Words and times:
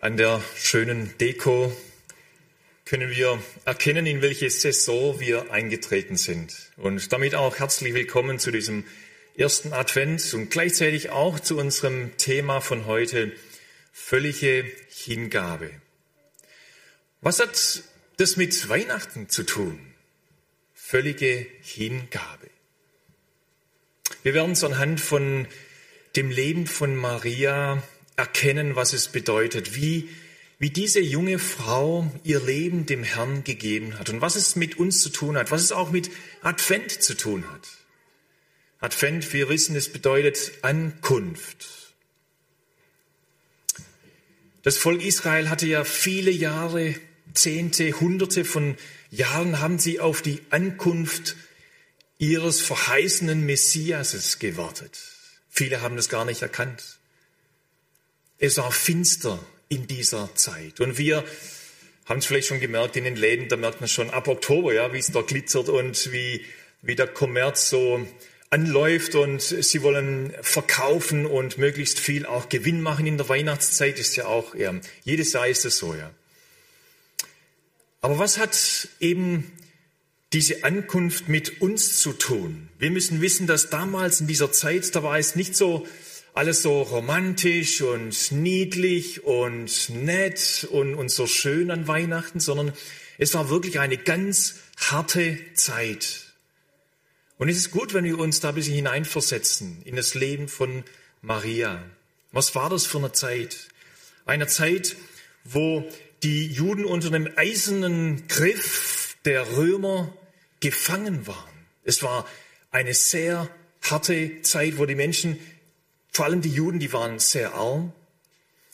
An 0.00 0.16
der 0.16 0.40
schönen 0.54 1.18
Deko 1.18 1.76
können 2.84 3.10
wir 3.10 3.42
erkennen, 3.64 4.06
in 4.06 4.22
welche 4.22 4.48
Saison 4.48 5.18
wir 5.18 5.50
eingetreten 5.50 6.16
sind. 6.16 6.54
Und 6.76 7.12
damit 7.12 7.34
auch 7.34 7.58
herzlich 7.58 7.94
willkommen 7.94 8.38
zu 8.38 8.52
diesem 8.52 8.84
ersten 9.36 9.72
Advent 9.72 10.34
und 10.34 10.52
gleichzeitig 10.52 11.10
auch 11.10 11.40
zu 11.40 11.58
unserem 11.58 12.16
Thema 12.16 12.60
von 12.60 12.86
heute, 12.86 13.32
völlige 13.90 14.70
Hingabe. 14.88 15.72
Was 17.20 17.40
hat 17.40 17.82
das 18.18 18.36
mit 18.36 18.68
Weihnachten 18.68 19.28
zu 19.28 19.42
tun? 19.42 19.80
Völlige 20.74 21.44
Hingabe. 21.62 22.50
Wir 24.22 24.34
werden 24.34 24.52
es 24.52 24.62
anhand 24.62 25.00
von 25.00 25.48
dem 26.14 26.30
Leben 26.30 26.68
von 26.68 26.94
Maria 26.94 27.82
erkennen, 28.18 28.76
was 28.76 28.92
es 28.92 29.08
bedeutet, 29.08 29.76
wie, 29.76 30.08
wie 30.58 30.70
diese 30.70 31.00
junge 31.00 31.38
Frau 31.38 32.10
ihr 32.24 32.40
Leben 32.40 32.84
dem 32.84 33.04
Herrn 33.04 33.44
gegeben 33.44 33.98
hat 33.98 34.10
und 34.10 34.20
was 34.20 34.34
es 34.36 34.56
mit 34.56 34.78
uns 34.78 35.00
zu 35.00 35.10
tun 35.10 35.36
hat, 35.36 35.50
was 35.50 35.62
es 35.62 35.72
auch 35.72 35.90
mit 35.90 36.10
Advent 36.42 36.90
zu 36.90 37.14
tun 37.14 37.48
hat. 37.50 37.68
Advent, 38.80 39.32
wir 39.32 39.48
wissen, 39.48 39.76
es 39.76 39.92
bedeutet 39.92 40.52
Ankunft. 40.62 41.94
Das 44.62 44.76
Volk 44.76 45.02
Israel 45.02 45.48
hatte 45.48 45.66
ja 45.66 45.84
viele 45.84 46.30
Jahre, 46.30 46.94
Zehnte, 47.34 47.92
Hunderte 48.00 48.44
von 48.44 48.76
Jahren 49.10 49.60
haben 49.60 49.78
sie 49.78 50.00
auf 50.00 50.22
die 50.22 50.40
Ankunft 50.50 51.36
ihres 52.18 52.60
verheißenen 52.60 53.46
Messiases 53.46 54.38
gewartet. 54.38 54.98
Viele 55.48 55.80
haben 55.80 55.96
das 55.96 56.08
gar 56.08 56.24
nicht 56.24 56.42
erkannt. 56.42 56.97
Es 58.38 58.56
war 58.58 58.70
finster 58.70 59.38
in 59.68 59.86
dieser 59.86 60.34
Zeit. 60.34 60.80
Und 60.80 60.98
wir 60.98 61.24
haben 62.06 62.18
es 62.18 62.26
vielleicht 62.26 62.48
schon 62.48 62.60
gemerkt 62.60 62.96
in 62.96 63.04
den 63.04 63.16
Läden, 63.16 63.48
da 63.48 63.56
merkt 63.56 63.80
man 63.80 63.88
schon 63.88 64.10
ab 64.10 64.28
Oktober, 64.28 64.72
ja, 64.72 64.92
wie 64.92 64.98
es 64.98 65.12
da 65.12 65.20
glitzert 65.20 65.68
und 65.68 66.12
wie, 66.12 66.44
wie 66.80 66.94
der 66.94 67.06
Kommerz 67.08 67.68
so 67.68 68.06
anläuft 68.50 69.14
und 69.14 69.42
sie 69.42 69.82
wollen 69.82 70.32
verkaufen 70.40 71.26
und 71.26 71.58
möglichst 71.58 71.98
viel 71.98 72.24
auch 72.24 72.48
Gewinn 72.48 72.80
machen 72.80 73.06
in 73.06 73.18
der 73.18 73.28
Weihnachtszeit, 73.28 73.98
ist 73.98 74.16
ja 74.16 74.24
auch, 74.24 74.54
ja, 74.54 74.74
jedes 75.04 75.34
Jahr 75.34 75.48
ist 75.48 75.66
es 75.66 75.76
so, 75.76 75.94
ja. 75.94 76.10
Aber 78.00 78.18
was 78.18 78.38
hat 78.38 78.88
eben 79.00 79.52
diese 80.32 80.64
Ankunft 80.64 81.28
mit 81.28 81.60
uns 81.60 81.98
zu 81.98 82.12
tun? 82.12 82.68
Wir 82.78 82.90
müssen 82.90 83.20
wissen, 83.20 83.46
dass 83.46 83.68
damals 83.68 84.20
in 84.20 84.28
dieser 84.28 84.52
Zeit, 84.52 84.94
da 84.94 85.02
war 85.02 85.18
es 85.18 85.36
nicht 85.36 85.56
so 85.56 85.86
alles 86.38 86.62
so 86.62 86.82
romantisch 86.82 87.82
und 87.82 88.30
niedlich 88.30 89.24
und 89.24 89.90
nett 89.90 90.68
und, 90.70 90.94
und 90.94 91.10
so 91.10 91.26
schön 91.26 91.72
an 91.72 91.88
Weihnachten, 91.88 92.38
sondern 92.38 92.72
es 93.18 93.34
war 93.34 93.50
wirklich 93.50 93.80
eine 93.80 93.96
ganz 93.96 94.54
harte 94.76 95.36
Zeit. 95.54 96.26
Und 97.38 97.48
es 97.48 97.56
ist 97.56 97.72
gut, 97.72 97.92
wenn 97.92 98.04
wir 98.04 98.20
uns 98.20 98.38
da 98.38 98.50
ein 98.50 98.54
bisschen 98.54 98.76
hineinversetzen 98.76 99.82
in 99.84 99.96
das 99.96 100.14
Leben 100.14 100.46
von 100.46 100.84
Maria. 101.22 101.82
Was 102.30 102.54
war 102.54 102.70
das 102.70 102.86
für 102.86 102.98
eine 102.98 103.10
Zeit? 103.10 103.66
Eine 104.24 104.46
Zeit, 104.46 104.94
wo 105.42 105.90
die 106.22 106.46
Juden 106.46 106.84
unter 106.84 107.10
dem 107.10 107.28
eisernen 107.34 108.28
Griff 108.28 109.16
der 109.24 109.56
Römer 109.56 110.16
gefangen 110.60 111.26
waren. 111.26 111.66
Es 111.82 112.04
war 112.04 112.28
eine 112.70 112.94
sehr 112.94 113.50
harte 113.82 114.40
Zeit, 114.42 114.78
wo 114.78 114.86
die 114.86 114.94
Menschen 114.94 115.36
vor 116.18 116.26
allem 116.26 116.42
die 116.42 116.50
Juden, 116.50 116.80
die 116.80 116.92
waren 116.92 117.20
sehr 117.20 117.54
arm. 117.54 117.92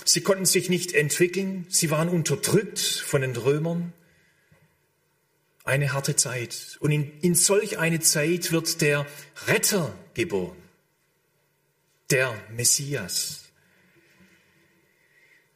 Sie 0.02 0.22
konnten 0.22 0.46
sich 0.46 0.70
nicht 0.70 0.94
entwickeln. 0.94 1.66
Sie 1.68 1.90
waren 1.90 2.08
unterdrückt 2.08 2.78
von 2.78 3.20
den 3.20 3.36
Römern. 3.36 3.92
Eine 5.62 5.92
harte 5.92 6.16
Zeit. 6.16 6.78
Und 6.80 6.90
in, 6.90 7.20
in 7.20 7.34
solch 7.34 7.76
eine 7.76 8.00
Zeit 8.00 8.50
wird 8.50 8.80
der 8.80 9.04
Retter 9.46 9.94
geboren. 10.14 10.56
Der 12.08 12.34
Messias. 12.48 13.42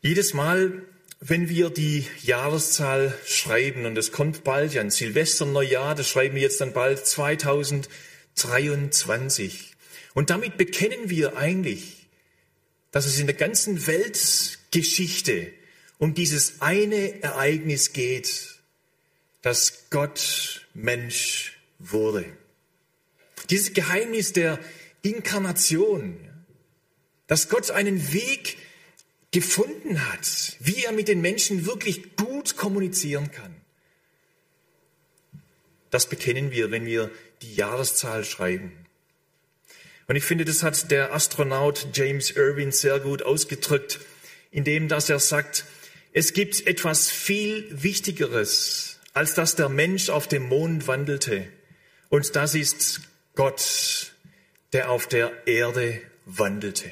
Jedes 0.03 0.35
Mal, 0.35 0.83
wenn 1.21 1.49
wir 1.49 1.71
die 1.71 2.07
Jahreszahl 2.21 3.19
schreiben, 3.25 3.87
und 3.87 3.97
es 3.97 4.13
kommt 4.13 4.45
bald 4.45 4.75
ja 4.75 4.83
ein 4.83 4.91
Silvester, 4.91 5.47
Neujahr, 5.47 5.95
das 5.95 6.07
schreiben 6.07 6.35
wir 6.35 6.43
jetzt 6.43 6.61
dann 6.61 6.75
bald 6.75 7.07
2023. 7.07 9.78
Und 10.15 10.31
damit 10.31 10.57
bekennen 10.57 11.11
wir 11.11 11.37
eigentlich, 11.37 12.07
dass 12.91 13.07
es 13.07 13.19
in 13.19 13.27
der 13.27 13.37
ganzen 13.37 13.87
Weltgeschichte 13.87 15.53
um 15.99 16.15
dieses 16.15 16.61
eine 16.61 17.23
Ereignis 17.23 17.93
geht, 17.93 18.59
dass 19.43 19.91
Gott 19.91 20.67
Mensch 20.75 21.59
wurde. 21.79 22.25
Dieses 23.51 23.73
Geheimnis 23.73 24.33
der 24.33 24.59
Inkarnation, 25.03 26.19
dass 27.27 27.49
Gott 27.49 27.71
einen 27.71 28.13
Weg 28.13 28.57
gefunden 29.31 30.11
hat, 30.11 30.57
wie 30.61 30.85
er 30.85 30.93
mit 30.93 31.09
den 31.09 31.21
Menschen 31.21 31.67
wirklich 31.67 32.17
gut 32.17 32.57
kommunizieren 32.57 33.31
kann. 33.31 33.55
Das 35.91 36.09
bekennen 36.09 36.51
wir, 36.51 36.71
wenn 36.71 36.87
wir 36.87 37.11
die 37.43 37.55
Jahreszahl 37.55 38.25
schreiben. 38.25 38.88
Und 40.09 40.17
ich 40.17 40.25
finde, 40.25 40.47
das 40.47 40.63
hat 40.63 40.91
der 40.91 41.13
Astronaut 41.13 41.89
James 41.93 42.31
Irwin 42.31 42.73
sehr 42.73 42.99
gut 42.99 43.23
ausgedrückt, 43.23 44.01
indem 44.51 44.89
dass 44.89 45.11
er 45.11 45.19
sagt, 45.19 45.67
es 46.15 46.33
gibt 46.33 46.67
etwas 46.67 47.11
viel 47.11 47.67
Wichtigeres, 47.71 48.99
als 49.13 49.35
dass 49.35 49.55
der 49.55 49.69
Mensch 49.69 50.09
auf 50.09 50.27
dem 50.27 50.45
Mond 50.45 50.89
wandelte. 50.89 51.47
Und 52.09 52.35
das 52.37 52.55
ist 52.55 53.03
Gott, 53.35 54.15
der 54.73 54.91
auf 54.91 55.07
der 55.07 55.47
Erde 55.47 56.01
wandelte. 56.25 56.91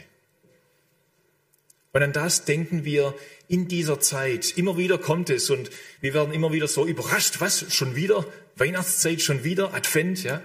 Und 1.93 2.03
an 2.03 2.13
das 2.13 2.45
denken 2.45 2.85
wir 2.85 3.15
in 3.49 3.69
dieser 3.69 3.99
Zeit. 3.99 4.59
Immer 4.59 4.77
wieder 4.77 4.99
kommt 4.99 5.31
es 5.31 5.49
und 5.49 5.71
wir 6.03 6.13
werden 6.13 6.35
immer 6.35 6.53
wieder 6.53 6.69
so 6.69 6.85
überrascht. 6.85 7.41
Was? 7.41 7.73
Schon 7.73 7.97
wieder? 7.97 8.27
Weihnachtszeit? 8.57 9.23
Schon 9.23 9.43
wieder? 9.45 9.73
Advent? 9.73 10.23
Ja? 10.23 10.43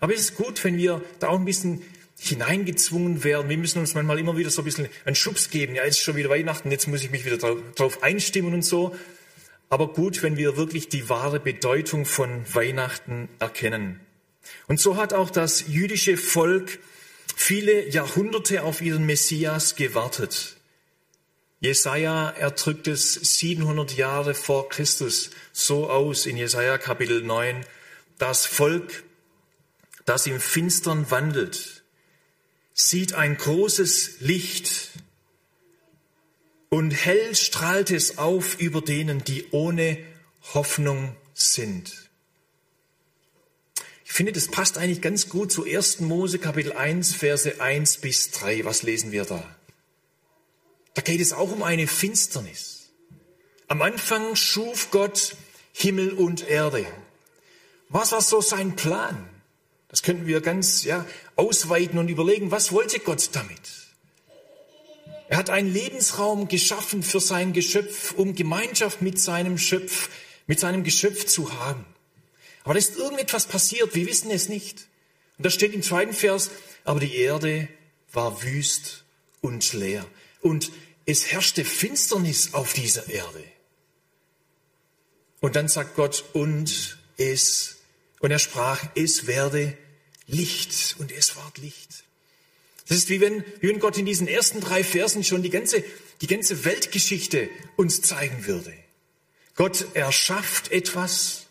Aber 0.00 0.14
es 0.14 0.20
ist 0.20 0.36
gut, 0.36 0.64
wenn 0.64 0.76
wir 0.76 1.02
da 1.18 1.28
auch 1.28 1.38
ein 1.38 1.44
bisschen 1.44 1.82
hineingezwungen 2.18 3.24
werden. 3.24 3.48
Wir 3.48 3.56
müssen 3.56 3.78
uns 3.78 3.94
manchmal 3.94 4.18
immer 4.18 4.36
wieder 4.36 4.50
so 4.50 4.62
ein 4.62 4.64
bisschen 4.64 4.88
einen 5.04 5.16
Schubs 5.16 5.50
geben. 5.50 5.74
Ja, 5.74 5.84
jetzt 5.84 5.96
ist 5.96 6.04
schon 6.04 6.16
wieder 6.16 6.28
Weihnachten, 6.28 6.70
jetzt 6.70 6.86
muss 6.86 7.02
ich 7.02 7.10
mich 7.10 7.24
wieder 7.24 7.38
darauf 7.38 8.02
einstimmen 8.02 8.52
und 8.52 8.62
so. 8.62 8.94
Aber 9.70 9.88
gut, 9.88 10.22
wenn 10.22 10.36
wir 10.36 10.56
wirklich 10.56 10.88
die 10.88 11.08
wahre 11.08 11.40
Bedeutung 11.40 12.04
von 12.04 12.44
Weihnachten 12.52 13.28
erkennen. 13.38 14.00
Und 14.66 14.80
so 14.80 14.96
hat 14.96 15.14
auch 15.14 15.30
das 15.30 15.66
jüdische 15.68 16.16
Volk 16.16 16.78
viele 17.36 17.88
Jahrhunderte 17.88 18.64
auf 18.64 18.80
ihren 18.82 19.06
Messias 19.06 19.76
gewartet. 19.76 20.56
Jesaja, 21.60 22.30
er 22.30 22.50
drückt 22.52 22.88
es 22.88 23.14
700 23.14 23.96
Jahre 23.96 24.34
vor 24.34 24.68
Christus 24.68 25.30
so 25.52 25.88
aus 25.88 26.26
in 26.26 26.36
Jesaja 26.36 26.78
Kapitel 26.78 27.22
9. 27.22 27.64
Das 28.18 28.46
Volk, 28.46 29.04
das 30.04 30.26
im 30.26 30.40
Finstern 30.40 31.10
wandelt, 31.10 31.84
sieht 32.74 33.14
ein 33.14 33.36
großes 33.36 34.20
Licht 34.20 34.90
und 36.68 36.92
hell 36.92 37.34
strahlt 37.34 37.90
es 37.90 38.18
auf 38.18 38.58
über 38.60 38.80
denen, 38.80 39.24
die 39.24 39.46
ohne 39.50 39.98
Hoffnung 40.54 41.16
sind. 41.34 42.10
Ich 44.04 44.12
finde, 44.12 44.32
das 44.32 44.48
passt 44.48 44.76
eigentlich 44.76 45.02
ganz 45.02 45.28
gut 45.28 45.52
zu 45.52 45.64
1. 45.64 46.00
Mose 46.00 46.40
Kapitel 46.40 46.72
1, 46.72 47.14
Verse 47.14 47.60
1 47.60 47.98
bis 47.98 48.32
3. 48.32 48.64
Was 48.64 48.82
lesen 48.82 49.12
wir 49.12 49.24
da? 49.24 49.44
Da 50.94 51.02
geht 51.02 51.20
es 51.20 51.32
auch 51.32 51.52
um 51.52 51.62
eine 51.62 51.86
Finsternis. 51.86 52.90
Am 53.68 53.82
Anfang 53.82 54.34
schuf 54.34 54.90
Gott 54.90 55.36
Himmel 55.72 56.12
und 56.12 56.48
Erde. 56.48 56.84
Was 57.88 58.10
war 58.10 58.20
so 58.20 58.40
sein 58.40 58.74
Plan? 58.74 59.29
Das 59.90 60.02
könnten 60.02 60.26
wir 60.26 60.40
ganz 60.40 60.84
ja, 60.84 61.04
ausweiten 61.36 61.98
und 61.98 62.08
überlegen, 62.08 62.50
was 62.50 62.72
wollte 62.72 63.00
Gott 63.00 63.30
damit? 63.32 63.60
Er 65.28 65.36
hat 65.36 65.50
einen 65.50 65.72
Lebensraum 65.72 66.48
geschaffen 66.48 67.02
für 67.02 67.20
sein 67.20 67.52
Geschöpf, 67.52 68.12
um 68.12 68.34
Gemeinschaft 68.34 69.02
mit 69.02 69.20
seinem 69.20 69.58
Schöpf, 69.58 70.08
mit 70.46 70.58
seinem 70.58 70.84
Geschöpf 70.84 71.26
zu 71.26 71.52
haben. 71.60 71.84
Aber 72.64 72.74
da 72.74 72.78
ist 72.78 72.96
irgendetwas 72.96 73.46
passiert, 73.46 73.94
wir 73.94 74.06
wissen 74.06 74.30
es 74.30 74.48
nicht. 74.48 74.88
Und 75.38 75.46
da 75.46 75.50
steht 75.50 75.72
im 75.72 75.82
zweiten 75.82 76.12
Vers, 76.12 76.50
aber 76.84 77.00
die 77.00 77.16
Erde 77.16 77.68
war 78.12 78.42
wüst 78.42 79.04
und 79.40 79.72
leer. 79.72 80.04
Und 80.40 80.70
es 81.06 81.32
herrschte 81.32 81.64
Finsternis 81.64 82.54
auf 82.54 82.72
dieser 82.72 83.08
Erde. 83.08 83.44
Und 85.40 85.56
dann 85.56 85.68
sagt 85.68 85.96
Gott, 85.96 86.24
und 86.32 86.98
es 87.16 87.79
und 88.20 88.30
er 88.30 88.38
sprach, 88.38 88.84
es 88.94 89.26
werde 89.26 89.76
Licht. 90.26 90.96
Und 90.98 91.10
es 91.10 91.36
ward 91.36 91.58
Licht. 91.58 92.04
Das 92.88 92.96
ist 92.96 93.08
wie 93.08 93.20
wenn, 93.20 93.44
wie 93.60 93.68
wenn 93.68 93.80
Gott 93.80 93.98
in 93.98 94.06
diesen 94.06 94.28
ersten 94.28 94.60
drei 94.60 94.84
Versen 94.84 95.24
schon 95.24 95.42
die 95.42 95.50
ganze 95.50 95.84
die 96.20 96.26
ganze 96.26 96.64
Weltgeschichte 96.64 97.48
uns 97.76 98.02
zeigen 98.02 98.46
würde. 98.46 98.74
Gott 99.54 99.86
erschafft 99.94 100.70
etwas 100.70 101.46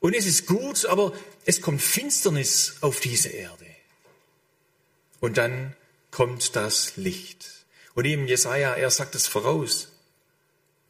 und 0.00 0.14
es 0.14 0.26
ist 0.26 0.46
gut, 0.46 0.86
aber 0.86 1.12
es 1.44 1.60
kommt 1.60 1.82
Finsternis 1.82 2.76
auf 2.80 3.00
diese 3.00 3.28
Erde. 3.28 3.66
Und 5.20 5.36
dann 5.36 5.76
kommt 6.10 6.56
das 6.56 6.96
Licht. 6.96 7.48
Und 7.94 8.06
eben 8.06 8.26
Jesaja, 8.26 8.74
er 8.74 8.90
sagt 8.90 9.14
es 9.14 9.26
voraus. 9.26 9.91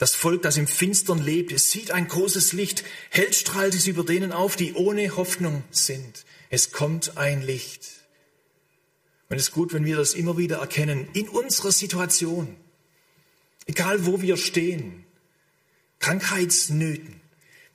Das 0.02 0.16
Volk, 0.16 0.42
das 0.42 0.56
im 0.56 0.66
Finstern 0.66 1.22
lebt, 1.22 1.52
es 1.52 1.70
sieht 1.70 1.92
ein 1.92 2.08
großes 2.08 2.54
Licht, 2.54 2.82
hell 3.10 3.32
strahlt 3.32 3.72
es 3.72 3.86
über 3.86 4.02
denen 4.02 4.32
auf, 4.32 4.56
die 4.56 4.74
ohne 4.74 5.14
Hoffnung 5.14 5.62
sind. 5.70 6.24
Es 6.50 6.72
kommt 6.72 7.16
ein 7.16 7.40
Licht. 7.40 7.86
Und 9.28 9.36
es 9.36 9.44
ist 9.44 9.52
gut, 9.52 9.72
wenn 9.72 9.84
wir 9.84 9.98
das 9.98 10.14
immer 10.14 10.36
wieder 10.36 10.56
erkennen, 10.56 11.06
in 11.12 11.28
unserer 11.28 11.70
Situation, 11.70 12.56
egal 13.66 14.04
wo 14.04 14.20
wir 14.20 14.36
stehen, 14.36 15.04
Krankheitsnöten, 16.00 17.20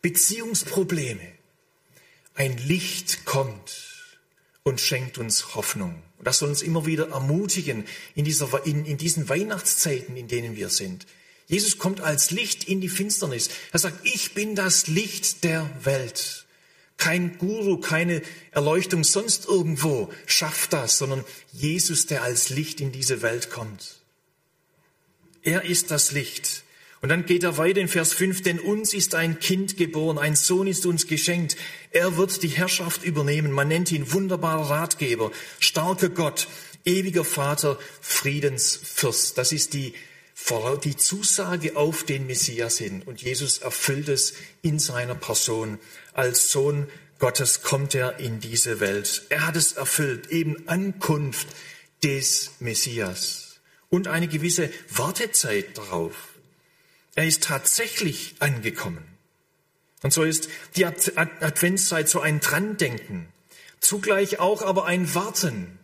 Beziehungsprobleme, 0.01 1.31
ein 2.35 2.57
Licht 2.57 3.23
kommt 3.23 4.17
und 4.63 4.81
schenkt 4.81 5.17
uns 5.17 5.55
Hoffnung. 5.55 6.03
Und 6.17 6.27
das 6.27 6.39
soll 6.39 6.49
uns 6.49 6.61
immer 6.61 6.85
wieder 6.85 7.07
ermutigen 7.07 7.85
in, 8.15 8.25
dieser, 8.25 8.65
in, 8.65 8.83
in 8.83 8.97
diesen 8.97 9.29
Weihnachtszeiten, 9.29 10.17
in 10.17 10.27
denen 10.27 10.57
wir 10.57 10.67
sind. 10.67 11.07
Jesus 11.47 11.77
kommt 11.77 12.01
als 12.01 12.31
Licht 12.31 12.65
in 12.65 12.81
die 12.81 12.89
Finsternis. 12.89 13.49
Er 13.71 13.79
sagt, 13.79 14.05
ich 14.05 14.33
bin 14.33 14.55
das 14.55 14.87
Licht 14.87 15.43
der 15.43 15.69
Welt. 15.83 16.45
Kein 16.97 17.37
Guru, 17.37 17.77
keine 17.77 18.21
Erleuchtung 18.51 19.03
sonst 19.03 19.45
irgendwo 19.45 20.11
schafft 20.25 20.73
das, 20.73 20.97
sondern 20.97 21.23
Jesus, 21.53 22.05
der 22.07 22.23
als 22.23 22.49
Licht 22.49 22.81
in 22.81 22.91
diese 22.91 23.21
Welt 23.21 23.49
kommt. 23.49 23.97
Er 25.43 25.63
ist 25.63 25.91
das 25.91 26.11
Licht. 26.11 26.63
Und 26.99 27.09
dann 27.09 27.25
geht 27.25 27.43
er 27.43 27.57
weiter 27.57 27.79
in 27.79 27.87
Vers 27.87 28.13
5, 28.13 28.41
denn 28.41 28.59
uns 28.59 28.93
ist 28.93 29.13
ein 29.13 29.39
Kind 29.39 29.77
geboren, 29.77 30.17
ein 30.17 30.35
Sohn 30.35 30.65
ist 30.65 30.85
uns 30.87 31.05
geschenkt. 31.05 31.55
Er 31.91 32.17
wird 32.17 32.41
die 32.41 32.47
Herrschaft 32.47 33.03
übernehmen. 33.03 33.51
Man 33.51 33.67
nennt 33.67 33.91
ihn 33.91 34.11
wunderbarer 34.11 34.69
Ratgeber, 34.71 35.31
starker 35.59 36.09
Gott, 36.09 36.47
ewiger 36.83 37.23
Vater, 37.23 37.77
Friedensfürst. 38.01 39.37
Das 39.37 39.51
ist 39.51 39.73
die 39.73 39.93
die 40.83 40.95
Zusage 40.95 41.75
auf 41.75 42.03
den 42.03 42.27
Messias 42.27 42.77
hin. 42.77 43.03
Und 43.05 43.21
Jesus 43.21 43.59
erfüllt 43.59 44.07
es 44.07 44.33
in 44.61 44.79
seiner 44.79 45.15
Person. 45.15 45.79
Als 46.13 46.51
Sohn 46.51 46.87
Gottes 47.19 47.63
kommt 47.63 47.95
er 47.95 48.19
in 48.19 48.39
diese 48.39 48.79
Welt. 48.79 49.23
Er 49.29 49.47
hat 49.47 49.55
es 49.55 49.73
erfüllt, 49.73 50.27
eben 50.27 50.67
Ankunft 50.67 51.47
des 52.03 52.51
Messias 52.59 53.59
und 53.89 54.07
eine 54.07 54.27
gewisse 54.27 54.69
Wartezeit 54.89 55.77
darauf. 55.77 56.29
Er 57.15 57.25
ist 57.25 57.43
tatsächlich 57.43 58.35
angekommen. 58.39 59.03
Und 60.03 60.13
so 60.13 60.23
ist 60.23 60.49
die 60.75 60.85
Adventszeit 60.85 62.07
so 62.07 62.19
ein 62.21 62.39
Drandenken, 62.39 63.27
zugleich 63.79 64.39
auch 64.39 64.61
aber 64.61 64.85
ein 64.85 65.15
Warten 65.15 65.79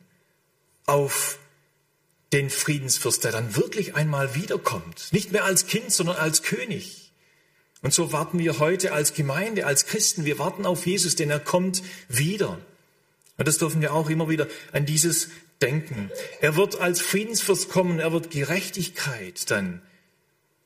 auf 0.86 1.40
den 2.34 2.50
Friedensfürst, 2.50 3.24
der 3.24 3.32
dann 3.32 3.56
wirklich 3.56 3.96
einmal 3.96 4.36
wiederkommt. 4.36 5.08
Nicht 5.12 5.32
mehr 5.32 5.46
als 5.46 5.68
Kind, 5.68 5.92
sondern 5.92 6.18
als 6.18 6.42
König. 6.42 7.12
Und 7.82 7.94
so 7.94 8.12
warten 8.12 8.40
wir 8.40 8.60
heute 8.60 8.94
als 8.94 9.14
Gemeinde, 9.14 9.66
als 9.66 9.86
Christen, 9.86 10.26
wir 10.26 10.40
warten 10.40 10.66
auf 10.66 10.86
Jesus, 10.86 11.16
denn 11.16 11.30
er 11.30 11.40
kommt 11.40 11.84
wieder. 12.08 12.60
Und 13.38 13.48
das 13.48 13.58
dürfen 13.58 13.82
wir 13.82 13.94
auch 13.94 14.10
immer 14.10 14.30
wieder 14.30 14.48
an 14.72 14.86
dieses 14.86 15.30
denken. 15.62 16.12
Er 16.42 16.56
wird 16.56 16.80
als 16.80 17.02
Friedensfürst 17.02 17.70
kommen, 17.70 18.00
er 18.00 18.12
wird 18.12 18.32
Gerechtigkeit 18.32 19.50
dann 19.52 19.82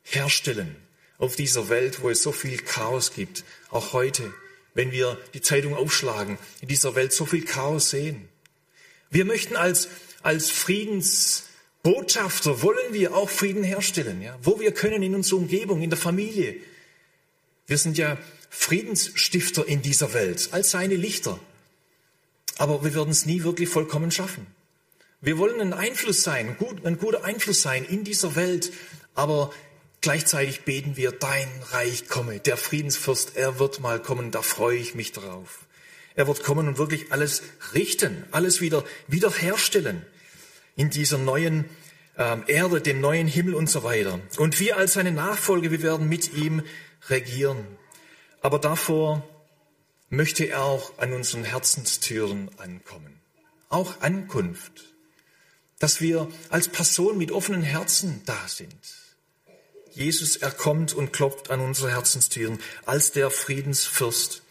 herstellen 0.02 0.76
auf 1.18 1.36
dieser 1.36 1.68
Welt, 1.68 2.02
wo 2.02 2.10
es 2.10 2.22
so 2.22 2.32
viel 2.32 2.58
Chaos 2.58 3.12
gibt. 3.12 3.44
Auch 3.70 3.92
heute, 3.92 4.32
wenn 4.74 4.92
wir 4.92 5.18
die 5.34 5.42
Zeitung 5.42 5.74
aufschlagen, 5.74 6.38
in 6.60 6.68
dieser 6.68 6.94
Welt 6.94 7.12
so 7.12 7.26
viel 7.26 7.44
Chaos 7.44 7.90
sehen. 7.90 8.28
Wir 9.10 9.24
möchten 9.24 9.56
als, 9.56 9.88
als 10.22 10.50
Friedens, 10.50 11.44
Botschafter 11.82 12.62
wollen 12.62 12.92
wir 12.92 13.14
auch 13.14 13.30
Frieden 13.30 13.62
herstellen, 13.62 14.20
ja, 14.20 14.36
wo 14.42 14.58
wir 14.58 14.72
können 14.72 15.02
in 15.02 15.14
unserer 15.14 15.38
Umgebung, 15.38 15.80
in 15.80 15.90
der 15.90 15.98
Familie. 15.98 16.56
Wir 17.66 17.78
sind 17.78 17.96
ja 17.98 18.18
Friedensstifter 18.50 19.66
in 19.66 19.82
dieser 19.82 20.12
Welt, 20.12 20.48
als 20.52 20.70
seine 20.70 20.96
Lichter. 20.96 21.38
Aber 22.56 22.82
wir 22.82 22.94
werden 22.94 23.10
es 23.10 23.26
nie 23.26 23.44
wirklich 23.44 23.68
vollkommen 23.68 24.10
schaffen. 24.10 24.46
Wir 25.20 25.38
wollen 25.38 25.60
ein 25.60 25.72
Einfluss 25.72 26.22
sein, 26.22 26.56
ein 26.84 26.98
guter 26.98 27.24
Einfluss 27.24 27.62
sein 27.62 27.84
in 27.84 28.04
dieser 28.04 28.34
Welt, 28.34 28.72
aber 29.14 29.52
gleichzeitig 30.00 30.62
beten 30.62 30.96
wir, 30.96 31.12
dein 31.12 31.48
Reich 31.70 32.08
komme, 32.08 32.40
der 32.40 32.56
Friedensfürst, 32.56 33.36
er 33.36 33.58
wird 33.58 33.80
mal 33.80 34.00
kommen, 34.00 34.30
da 34.30 34.42
freue 34.42 34.78
ich 34.78 34.94
mich 34.94 35.12
drauf. 35.12 35.66
Er 36.14 36.26
wird 36.26 36.42
kommen 36.42 36.66
und 36.68 36.78
wirklich 36.78 37.12
alles 37.12 37.42
richten, 37.74 38.24
alles 38.32 38.60
wieder 38.60 38.84
wiederherstellen 39.06 40.04
in 40.78 40.90
dieser 40.90 41.18
neuen 41.18 41.64
ähm, 42.16 42.44
Erde, 42.46 42.80
dem 42.80 43.00
neuen 43.00 43.26
Himmel 43.26 43.54
und 43.54 43.68
so 43.68 43.82
weiter. 43.82 44.20
Und 44.38 44.58
wir 44.60 44.76
als 44.76 44.94
seine 44.94 45.12
Nachfolger, 45.12 45.70
wir 45.70 45.82
werden 45.82 46.08
mit 46.08 46.32
ihm 46.34 46.62
regieren. 47.08 47.66
Aber 48.40 48.60
davor 48.60 49.28
möchte 50.08 50.44
er 50.44 50.62
auch 50.62 50.96
an 50.98 51.12
unseren 51.12 51.44
Herzenstüren 51.44 52.48
ankommen. 52.58 53.20
Auch 53.68 54.00
Ankunft. 54.00 54.84
Dass 55.80 56.00
wir 56.00 56.28
als 56.48 56.68
Person 56.68 57.18
mit 57.18 57.32
offenen 57.32 57.62
Herzen 57.62 58.22
da 58.24 58.38
sind. 58.46 58.78
Jesus, 59.90 60.36
er 60.36 60.52
kommt 60.52 60.94
und 60.94 61.12
klopft 61.12 61.50
an 61.50 61.58
unsere 61.60 61.90
Herzenstüren 61.90 62.60
als 62.86 63.10
der 63.10 63.30
Friedensfürst. 63.30 64.42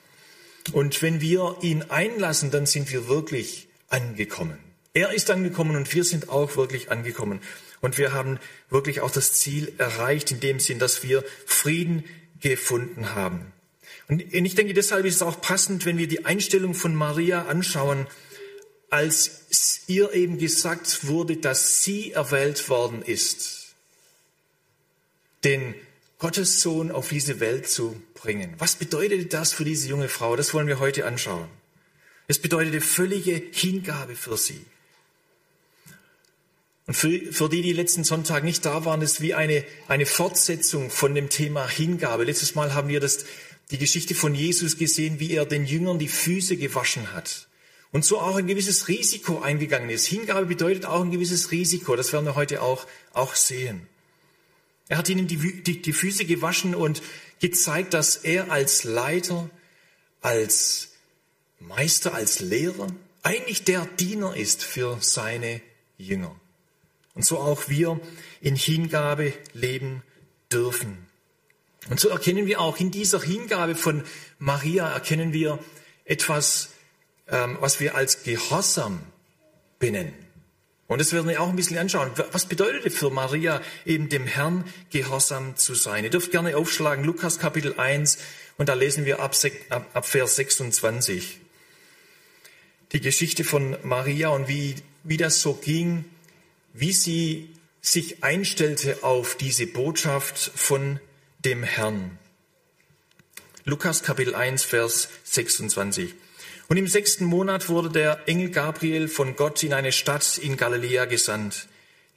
Und 0.74 1.02
wenn 1.02 1.22
wir 1.22 1.56
ihn 1.62 1.84
einlassen, 1.84 2.52
dann 2.52 2.66
sind 2.66 2.92
wir 2.92 3.08
wirklich 3.08 3.70
angekommen. 3.88 4.67
Er 4.98 5.14
ist 5.14 5.30
angekommen 5.30 5.76
und 5.76 5.94
wir 5.94 6.04
sind 6.04 6.30
auch 6.30 6.58
wirklich 6.58 6.90
angekommen. 6.90 7.40
Und 7.82 8.00
wir 8.00 8.14
haben 8.14 8.40
wirklich 8.72 9.02
auch 9.02 9.12
das 9.12 9.34
Ziel 9.34 9.72
erreicht 9.78 10.32
in 10.32 10.40
dem 10.40 10.60
Sinn, 10.60 10.80
dass 10.80 11.04
wir 11.04 11.24
Frieden 11.46 12.04
gefunden 12.40 13.14
haben. 13.14 13.54
Und 14.08 14.34
ich 14.34 14.56
denke, 14.56 14.74
deshalb 14.74 15.06
ist 15.06 15.18
es 15.18 15.22
auch 15.22 15.40
passend, 15.40 15.86
wenn 15.86 16.00
wir 16.00 16.08
die 16.08 16.26
Einstellung 16.26 16.74
von 16.74 16.96
Maria 16.96 17.46
anschauen, 17.46 18.08
als 18.90 19.84
ihr 19.86 20.14
eben 20.14 20.40
gesagt 20.40 21.06
wurde, 21.06 21.38
dass 21.38 21.84
sie 21.84 22.14
erwählt 22.14 22.68
worden 22.68 23.04
ist, 23.04 23.76
den 25.44 25.76
Gottes 26.18 26.60
Sohn 26.60 26.90
auf 26.90 27.10
diese 27.10 27.40
Welt 27.40 27.70
zu 27.70 28.02
bringen. 28.16 28.56
Was 28.58 28.76
bedeutete 28.76 29.28
das 29.28 29.54
für 29.54 29.64
diese 29.64 29.90
junge 29.90 30.10
Frau? 30.10 30.36
Das 30.36 30.56
wollen 30.56 30.68
wir 30.68 30.80
heute 30.80 31.06
anschauen. 31.06 31.50
Es 32.28 32.40
bedeutete 32.40 32.82
völlige 32.82 33.40
Hingabe 33.52 34.16
für 34.16 34.38
sie. 34.38 34.66
Und 36.88 36.94
für, 36.94 37.20
für 37.34 37.50
die, 37.50 37.62
die 37.62 37.74
letzten 37.74 38.06
Sonntag 38.06 38.46
nicht 38.46 38.66
da 38.66 38.86
waren, 38.86 39.02
ist 39.02 39.20
wie 39.20 39.34
eine, 39.34 39.66
eine 39.90 40.06
Fortsetzung 40.06 40.90
von 40.90 41.14
dem 41.14 41.28
Thema 41.28 41.68
Hingabe. 41.68 42.24
Letztes 42.24 42.56
Mal 42.56 42.74
haben 42.74 42.88
wir 42.88 43.02
das, 43.02 43.26
die 43.72 43.78
Geschichte 43.78 44.16
von 44.16 44.34
Jesus 44.34 44.78
gesehen, 44.78 45.20
wie 45.20 45.34
er 45.34 45.46
den 45.46 45.66
Jüngern 45.66 46.00
die 46.00 46.08
Füße 46.08 46.56
gewaschen 46.56 47.12
hat. 47.12 47.50
Und 47.92 48.06
so 48.06 48.20
auch 48.22 48.38
ein 48.38 48.48
gewisses 48.48 48.88
Risiko 48.88 49.42
eingegangen 49.42 49.90
ist. 49.90 50.06
Hingabe 50.06 50.46
bedeutet 50.46 50.86
auch 50.86 51.02
ein 51.02 51.12
gewisses 51.12 51.52
Risiko. 51.52 51.98
Das 51.98 52.14
werden 52.14 52.26
wir 52.26 52.36
heute 52.36 52.62
auch, 52.62 52.88
auch 53.12 53.36
sehen. 53.36 53.86
Er 54.88 54.98
hat 54.98 55.10
ihnen 55.10 55.28
die, 55.28 55.62
die, 55.64 55.82
die 55.82 55.94
Füße 55.94 56.24
gewaschen 56.24 56.74
und 56.74 57.02
gezeigt, 57.42 57.94
dass 57.94 58.16
er 58.16 58.50
als 58.50 58.86
Leiter, 58.86 59.50
als 60.22 60.94
Meister, 61.60 62.14
als 62.14 62.40
Lehrer 62.40 62.88
eigentlich 63.24 63.66
der 63.66 63.86
Diener 63.86 64.38
ist 64.38 64.64
für 64.64 64.98
seine 65.02 65.62
Jünger 65.98 66.34
und 67.18 67.26
so 67.26 67.40
auch 67.40 67.68
wir 67.68 68.00
in 68.42 68.56
Hingabe 68.56 69.34
leben 69.54 70.04
dürfen. 70.52 71.08
Und 71.90 72.00
so 72.00 72.10
erkennen 72.10 72.46
wir 72.46 72.62
auch 72.62 72.80
in 72.80 72.92
dieser 72.92 73.20
Hingabe 73.20 73.74
von 73.74 74.04
Maria, 74.38 74.88
erkennen 74.92 75.34
wir 75.34 75.58
etwas, 76.06 76.70
ähm, 77.28 77.58
was 77.60 77.80
wir 77.80 77.96
als 77.96 78.22
Gehorsam 78.22 79.02
benennen. 79.80 80.14
Und 80.86 81.02
das 81.02 81.12
werden 81.12 81.28
wir 81.28 81.42
auch 81.42 81.50
ein 81.50 81.56
bisschen 81.56 81.80
anschauen. 81.80 82.12
Was 82.32 82.46
bedeutet 82.46 82.86
es 82.86 82.96
für 82.96 83.10
Maria, 83.10 83.62
eben 83.84 84.10
dem 84.10 84.28
Herrn 84.28 84.64
gehorsam 84.92 85.58
zu 85.58 85.74
sein? 85.74 86.04
Ihr 86.04 86.12
dürft 86.12 86.30
gerne 86.30 86.56
aufschlagen, 86.56 87.04
Lukas 87.04 87.40
Kapitel 87.40 87.80
1, 87.80 88.20
und 88.60 88.70
da 88.70 88.76
lesen 88.76 89.06
wir 89.06 89.22
ab, 89.22 89.36
ab, 89.70 90.06
Vers 90.06 90.36
26. 90.36 91.40
Die 92.92 93.02
Geschichte 93.02 93.44
von 93.44 93.76
Maria 93.82 94.30
und 94.30 94.48
wie, 94.48 94.76
wie 95.04 95.18
das 95.18 95.42
so 95.42 95.56
ging, 95.56 96.06
wie 96.80 96.94
sie 96.94 97.50
sich 97.82 98.24
einstellte 98.24 99.00
auf 99.02 99.36
diese 99.36 99.66
Botschaft 99.66 100.38
von 100.38 101.00
dem 101.40 101.64
Herrn. 101.64 102.20
Lukas 103.66 104.04
Kapitel 104.04 104.36
1, 104.36 104.64
Vers 104.64 105.10
26. 105.24 106.14
Und 106.68 106.78
im 106.78 106.88
sechsten 106.88 107.26
Monat 107.26 107.68
wurde 107.70 107.90
der 107.90 108.28
Engel 108.28 108.52
Gabriel 108.52 109.08
von 109.08 109.36
Gott 109.36 109.64
in 109.64 109.74
eine 109.74 109.92
Stadt 109.92 110.38
in 110.38 110.56
Galiläa 110.56 111.06
gesandt, 111.06 111.68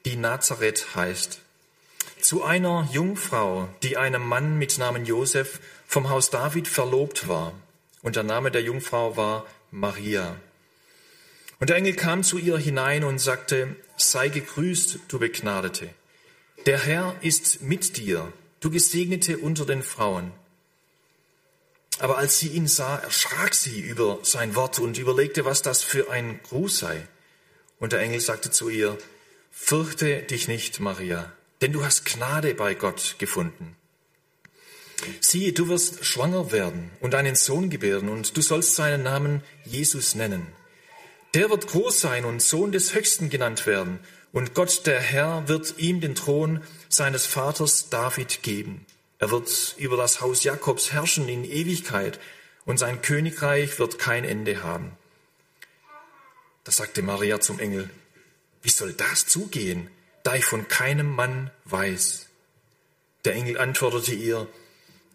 die 0.05 0.17
Nazareth 0.17 0.95
heißt. 0.95 1.41
zu 2.21 2.45
einer 2.45 2.89
Jungfrau, 2.93 3.69
die 3.83 3.97
einem 3.97 4.23
Mann 4.23 4.59
mit 4.59 4.79
Namen 4.79 5.07
Josef 5.07 5.61
vom 5.87 6.11
Haus 6.11 6.31
David 6.31 6.69
verlobt 6.69 7.29
war. 7.29 7.53
Und 8.03 8.17
der 8.17 8.23
Name 8.23 8.51
der 8.51 8.63
Jungfrau 8.63 9.17
war 9.17 9.47
Maria. 9.71 10.37
Und 11.61 11.69
der 11.69 11.77
Engel 11.77 11.95
kam 11.95 12.23
zu 12.23 12.39
ihr 12.39 12.57
hinein 12.57 13.05
und 13.05 13.19
sagte, 13.19 13.77
sei 13.97 14.29
gegrüßt, 14.29 14.99
du 15.09 15.19
Begnadete. 15.19 15.91
Der 16.65 16.79
Herr 16.79 17.15
ist 17.21 17.63
mit 17.63 17.99
dir, 17.99 18.33
du 18.61 18.71
Gesegnete 18.71 19.39
unter 19.39 19.67
den 19.67 19.83
Frauen. 19.83 20.33
Aber 21.99 22.17
als 22.17 22.39
sie 22.39 22.49
ihn 22.49 22.67
sah, 22.67 22.97
erschrak 22.97 23.55
sie 23.55 23.79
über 23.79 24.21
sein 24.23 24.57
Wort 24.57 24.79
und 24.79 24.97
überlegte, 24.97 25.45
was 25.45 25.61
das 25.61 25.83
für 25.83 26.11
ein 26.11 26.41
Gruß 26.45 26.79
sei. 26.79 27.07
Und 27.79 27.93
der 27.93 28.01
Engel 28.01 28.21
sagte 28.21 28.51
zu 28.51 28.71
ihr, 28.71 28.97
fürchte 29.51 30.23
dich 30.23 30.49
nicht, 30.49 30.81
Maria, 30.81 31.31
denn 31.61 31.73
du 31.73 31.85
hast 31.85 32.07
Gnade 32.07 32.55
bei 32.55 32.75
Gott 32.75 33.17
gefunden. 33.19 33.77
Siehe, 35.21 35.53
du 35.53 35.69
wirst 35.69 36.07
schwanger 36.07 36.53
werden 36.53 36.91
und 37.01 37.15
einen 37.15 37.37
Sohn 37.37 37.69
gebären, 37.69 38.09
und 38.09 38.35
du 38.37 38.41
sollst 38.41 38.77
seinen 38.77 39.03
Namen 39.03 39.43
Jesus 39.65 40.15
nennen. 40.15 40.47
Der 41.35 41.49
wird 41.51 41.69
groß 41.69 42.01
sein 42.01 42.25
und 42.25 42.43
Sohn 42.43 42.73
des 42.73 42.95
Höchsten 42.95 43.31
genannt 43.31 43.67
werden, 43.67 44.01
und 44.33 44.55
Gott 44.55 44.87
der 44.87 45.01
Herr 45.01 45.49
wird 45.49 45.75
ihm 45.79 46.01
den 46.01 46.15
Thron 46.15 46.63
seines 46.89 47.27
Vaters 47.27 47.89
David 47.89 48.43
geben. 48.43 48.87
Er 49.19 49.31
wird 49.31 49.75
über 49.77 49.97
das 49.97 50.21
Haus 50.21 50.45
Jakobs 50.45 50.93
herrschen 50.93 51.29
in 51.29 51.45
Ewigkeit 51.45 52.21
und 52.65 52.79
sein 52.79 53.03
Königreich 53.03 53.79
wird 53.79 53.99
kein 53.99 54.25
Ende 54.25 54.63
haben. 54.63 54.93
Da 56.65 56.73
sagte 56.73 57.03
Maria 57.03 57.41
zum 57.41 57.59
Engel, 57.59 57.91
wie 58.63 58.69
soll 58.71 58.93
das 58.93 59.27
zugehen, 59.27 59.91
da 60.23 60.37
ich 60.37 60.45
von 60.45 60.69
keinem 60.69 61.15
Mann 61.15 61.51
weiß? 61.65 62.27
Der 63.25 63.35
Engel 63.35 63.59
antwortete 63.59 64.15
ihr, 64.15 64.47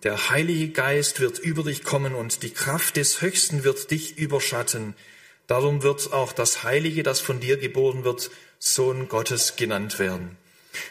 der 0.03 0.29
Heilige 0.29 0.69
Geist 0.69 1.19
wird 1.19 1.39
über 1.39 1.63
dich 1.63 1.83
kommen 1.83 2.13
und 2.13 2.43
die 2.43 2.51
Kraft 2.51 2.97
des 2.97 3.21
Höchsten 3.21 3.63
wird 3.63 3.89
dich 3.89 4.17
überschatten. 4.17 4.95
Darum 5.47 5.83
wird 5.83 6.11
auch 6.11 6.33
das 6.33 6.63
Heilige, 6.63 7.03
das 7.03 7.19
von 7.19 7.39
dir 7.39 7.57
geboren 7.57 8.03
wird, 8.03 8.31
Sohn 8.59 9.07
Gottes 9.07 9.55
genannt 9.55 9.99
werden. 9.99 10.37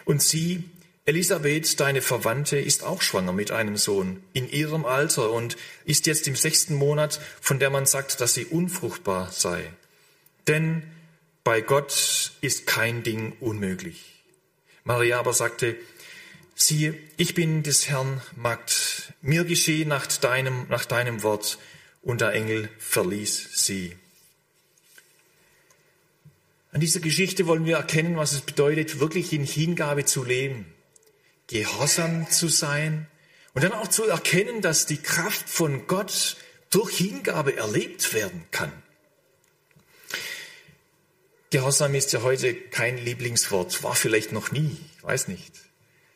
Und 0.05 0.23
sie, 0.23 0.65
Elisabeth, 1.07 1.81
deine 1.81 2.03
Verwandte, 2.03 2.59
ist 2.59 2.85
auch 2.85 3.03
schwanger 3.03 3.33
mit 3.33 3.51
einem 3.51 3.77
Sohn 3.77 4.23
in 4.33 4.49
ihrem 4.49 4.85
Alter 4.85 5.31
und 5.31 5.57
ist 5.85 6.07
jetzt 6.07 6.29
im 6.29 6.37
sechsten 6.37 6.75
Monat, 6.75 7.21
von 7.41 7.59
der 7.59 7.71
man 7.71 7.87
sagt, 7.87 8.21
dass 8.21 8.35
sie 8.35 8.47
unfruchtbar 8.47 9.31
sei. 9.33 9.71
Denn 10.47 10.83
bei 11.43 11.61
Gott 11.61 12.33
ist 12.41 12.67
kein 12.67 13.03
Ding 13.03 13.37
unmöglich. 13.41 14.23
Maria 14.85 15.19
aber 15.19 15.33
sagte, 15.33 15.77
siehe, 16.55 16.95
ich 17.17 17.35
bin 17.35 17.63
des 17.63 17.89
Herrn 17.89 18.21
Magd, 18.37 19.13
mir 19.21 19.45
geschehe 19.45 19.87
nach 19.87 20.07
deinem, 20.07 20.67
nach 20.69 20.85
deinem 20.85 21.23
Wort. 21.23 21.59
Und 22.03 22.21
der 22.21 22.33
Engel 22.33 22.69
verließ 22.79 23.51
sie. 23.55 23.97
An 26.75 26.81
dieser 26.81 26.99
Geschichte 26.99 27.47
wollen 27.47 27.67
wir 27.67 27.77
erkennen, 27.77 28.17
was 28.17 28.33
es 28.33 28.41
bedeutet, 28.41 28.99
wirklich 28.99 29.33
in 29.33 29.45
Hingabe 29.45 30.05
zu 30.05 30.25
leben 30.25 30.67
gehorsam 31.47 32.29
zu 32.31 32.49
sein 32.49 33.07
und 33.53 33.63
dann 33.63 33.73
auch 33.73 33.87
zu 33.87 34.05
erkennen, 34.05 34.61
dass 34.61 34.85
die 34.85 34.97
Kraft 34.97 35.49
von 35.49 35.87
Gott 35.87 36.37
durch 36.71 36.97
Hingabe 36.97 37.57
erlebt 37.57 38.13
werden 38.13 38.45
kann. 38.51 38.73
Gehorsam 41.51 41.95
ist 41.95 42.13
ja 42.13 42.23
heute 42.23 42.55
kein 42.55 42.99
Lieblingswort, 42.99 43.85
war 43.85 43.95
vielleicht 43.95 44.33
noch 44.33 44.51
nie, 44.51 44.77
ich 44.97 45.05
weiß 45.05 45.29
nicht. 45.29 45.53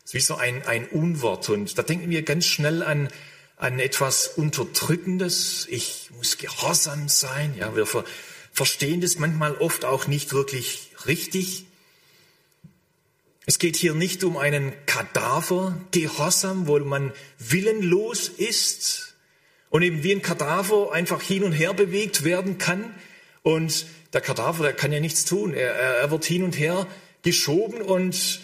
Es 0.05 0.11
ist 0.11 0.15
wie 0.15 0.21
so 0.21 0.35
ein, 0.35 0.67
ein 0.67 0.89
Unwort 0.89 1.51
und 1.51 1.79
da 1.79 1.85
denken 1.85 2.11
wir 2.11 2.23
ganz 2.23 2.47
schnell 2.47 2.83
an, 2.83 3.11
an 3.59 3.79
etwas 3.79 4.27
Unterdrückendes. 4.27 5.69
Ich 5.71 6.11
muss 6.17 6.37
gehorsam 6.37 7.09
sein. 7.09 7.55
Ja, 7.57 7.77
wir 7.77 7.87
ver, 7.87 8.05
verstehen 8.59 9.01
das 9.01 9.21
manchmal 9.21 9.55
oft 9.55 9.85
auch 9.85 10.09
nicht 10.09 10.33
wirklich 10.33 10.91
richtig. 11.07 11.65
Es 13.47 13.61
geht 13.61 13.77
hier 13.77 13.95
nicht 13.95 14.25
um 14.25 14.37
einen 14.37 14.73
Kadavergehorsam, 14.85 16.67
wo 16.67 16.77
man 16.81 17.13
willenlos 17.39 18.29
ist 18.29 19.15
und 19.71 19.83
eben 19.83 20.03
wie 20.03 20.11
ein 20.11 20.23
Kadaver 20.23 20.93
einfach 20.93 21.23
hin 21.23 21.45
und 21.45 21.53
her 21.53 21.73
bewegt 21.73 22.25
werden 22.25 22.59
kann. 22.59 22.93
Und 23.43 23.87
der 24.13 24.23
Kadaver, 24.23 24.65
der 24.65 24.73
kann 24.73 24.91
ja 24.91 24.99
nichts 24.99 25.25
tun. 25.25 25.55
Er, 25.55 25.73
er 25.75 26.11
wird 26.11 26.25
hin 26.25 26.43
und 26.43 26.59
her 26.59 26.89
geschoben 27.23 27.81
und 27.81 28.41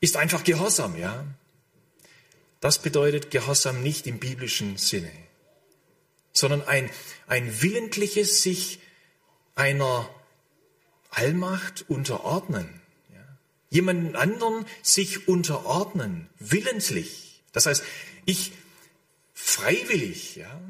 ist 0.00 0.18
einfach 0.18 0.44
Gehorsam, 0.44 0.94
ja. 0.98 1.24
Das 2.60 2.82
bedeutet 2.82 3.30
Gehorsam 3.30 3.82
nicht 3.82 4.06
im 4.06 4.18
biblischen 4.18 4.76
Sinne, 4.76 5.10
sondern 6.34 6.60
ein, 6.68 6.90
ein 7.26 7.62
willentliches 7.62 8.42
sich 8.42 8.80
einer 9.56 10.08
Allmacht 11.10 11.84
unterordnen 11.88 12.80
jemanden 13.68 14.16
anderen 14.16 14.66
sich 14.82 15.28
unterordnen, 15.28 16.28
willentlich. 16.38 17.42
Das 17.52 17.66
heißt, 17.66 17.84
ich 18.24 18.52
freiwillig, 19.34 20.36
ja, 20.36 20.60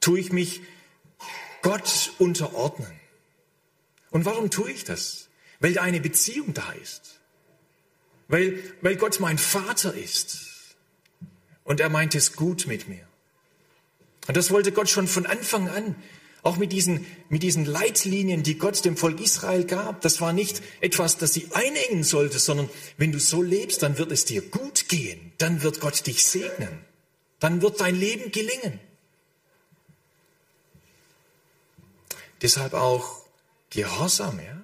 tue 0.00 0.20
ich 0.20 0.32
mich 0.32 0.62
Gott 1.62 2.12
unterordnen. 2.18 2.92
Und 4.10 4.24
warum 4.24 4.50
tue 4.50 4.70
ich 4.70 4.84
das? 4.84 5.28
Weil 5.60 5.74
da 5.74 5.82
eine 5.82 6.00
Beziehung 6.00 6.54
da 6.54 6.72
ist. 6.72 7.20
Weil, 8.28 8.62
weil 8.80 8.96
Gott 8.96 9.20
mein 9.20 9.38
Vater 9.38 9.94
ist. 9.94 10.76
Und 11.64 11.80
er 11.80 11.88
meint 11.88 12.14
es 12.14 12.34
gut 12.34 12.66
mit 12.66 12.88
mir. 12.88 13.06
Und 14.26 14.36
das 14.36 14.50
wollte 14.50 14.72
Gott 14.72 14.88
schon 14.88 15.06
von 15.06 15.26
Anfang 15.26 15.68
an. 15.68 15.96
Auch 16.46 16.58
mit 16.58 16.70
diesen, 16.70 17.04
mit 17.28 17.42
diesen 17.42 17.64
Leitlinien, 17.64 18.44
die 18.44 18.56
Gott 18.56 18.84
dem 18.84 18.96
Volk 18.96 19.20
Israel 19.20 19.64
gab, 19.64 20.00
das 20.02 20.20
war 20.20 20.32
nicht 20.32 20.62
etwas, 20.80 21.18
das 21.18 21.34
sie 21.34 21.48
einengen 21.52 22.04
sollte, 22.04 22.38
sondern 22.38 22.70
wenn 22.98 23.10
du 23.10 23.18
so 23.18 23.42
lebst, 23.42 23.82
dann 23.82 23.98
wird 23.98 24.12
es 24.12 24.26
dir 24.26 24.42
gut 24.42 24.88
gehen, 24.88 25.32
dann 25.38 25.62
wird 25.62 25.80
Gott 25.80 26.06
dich 26.06 26.24
segnen, 26.24 26.84
dann 27.40 27.62
wird 27.62 27.80
dein 27.80 27.96
Leben 27.96 28.30
gelingen. 28.30 28.78
Deshalb 32.42 32.74
auch 32.74 33.24
Gehorsam, 33.70 34.38
ja. 34.38 34.62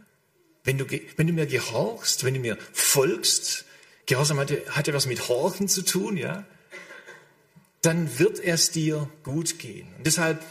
Wenn 0.62 0.78
du, 0.78 0.86
wenn 1.16 1.26
du 1.26 1.32
mir 1.32 1.46
gehorchst, 1.46 2.22
wenn 2.22 2.34
du 2.34 2.38
mir 2.38 2.58
folgst, 2.72 3.64
Gehorsam 4.06 4.38
hat, 4.38 4.52
hat 4.68 4.86
ja 4.86 4.94
was 4.94 5.06
mit 5.06 5.26
Horchen 5.26 5.66
zu 5.66 5.82
tun, 5.82 6.16
ja, 6.16 6.44
dann 7.80 8.20
wird 8.20 8.38
es 8.38 8.70
dir 8.70 9.10
gut 9.24 9.58
gehen. 9.58 9.92
Und 9.98 10.06
deshalb 10.06 10.44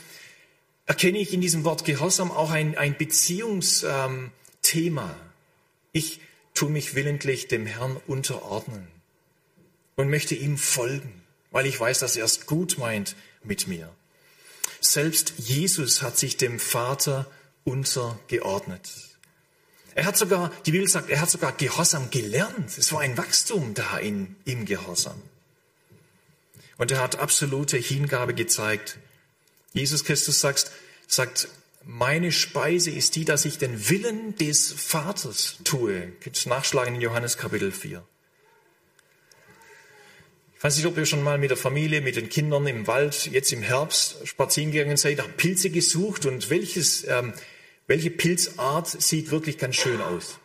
erkenne 0.91 1.19
ich 1.19 1.31
in 1.31 1.39
diesem 1.39 1.63
Wort 1.63 1.85
Gehorsam 1.85 2.31
auch 2.31 2.51
ein, 2.51 2.77
ein 2.77 2.97
Beziehungsthema. 2.97 5.15
ich 5.93 6.19
tue 6.53 6.69
mich 6.69 6.95
willentlich 6.95 7.47
dem 7.47 7.65
Herrn 7.65 7.95
unterordnen 8.07 8.85
und 9.95 10.09
möchte 10.09 10.35
ihm 10.35 10.57
folgen, 10.57 11.21
weil 11.49 11.65
ich 11.65 11.79
weiß, 11.79 11.99
dass 11.99 12.17
er 12.17 12.25
es 12.25 12.45
gut 12.45 12.77
meint 12.77 13.15
mit 13.41 13.67
mir. 13.67 13.89
Selbst 14.81 15.31
Jesus 15.37 16.01
hat 16.01 16.17
sich 16.17 16.35
dem 16.35 16.59
Vater 16.59 17.25
untergeordnet. 17.63 18.91
Er 19.95 20.03
hat 20.03 20.17
sogar, 20.17 20.51
die 20.65 20.71
Bibel 20.71 20.89
sagt, 20.89 21.09
er 21.09 21.21
hat 21.21 21.29
sogar 21.29 21.53
Gehorsam 21.53 22.09
gelernt. 22.09 22.77
Es 22.77 22.91
war 22.91 22.99
ein 22.99 23.17
Wachstum 23.17 23.75
da 23.75 23.97
in, 23.97 24.35
im 24.43 24.65
Gehorsam. 24.65 25.21
Und 26.77 26.91
er 26.91 26.99
hat 26.99 27.17
absolute 27.17 27.77
Hingabe 27.77 28.33
gezeigt 28.33 28.97
Jesus 29.73 30.03
Christus 30.03 30.41
sagt, 30.41 30.71
sagt, 31.07 31.47
meine 31.83 32.31
Speise 32.31 32.91
ist 32.91 33.15
die, 33.15 33.25
dass 33.25 33.45
ich 33.45 33.57
den 33.57 33.89
Willen 33.89 34.35
des 34.35 34.71
Vaters 34.71 35.57
tue. 35.63 36.11
Könnt 36.21 36.45
nachschlagen 36.45 36.95
in 36.95 37.01
Johannes 37.01 37.37
Kapitel 37.37 37.71
4. 37.71 38.03
Ich 40.57 40.63
weiß 40.63 40.77
nicht, 40.77 40.85
ob 40.85 40.95
ihr 40.97 41.07
schon 41.07 41.23
mal 41.23 41.39
mit 41.39 41.49
der 41.49 41.57
Familie, 41.57 42.01
mit 42.01 42.17
den 42.17 42.29
Kindern 42.29 42.67
im 42.67 42.85
Wald, 42.85 43.25
jetzt 43.31 43.51
im 43.51 43.63
Herbst 43.63 44.27
spazieren 44.27 44.71
gegangen 44.71 44.97
seid, 44.97 45.19
habt 45.19 45.37
Pilze 45.37 45.71
gesucht 45.71 46.27
und 46.27 46.51
welches, 46.51 47.07
ähm, 47.07 47.33
welche 47.87 48.11
Pilzart 48.11 48.87
sieht 48.87 49.31
wirklich 49.31 49.57
ganz 49.57 49.77
schön 49.77 49.99
aus? 50.01 50.37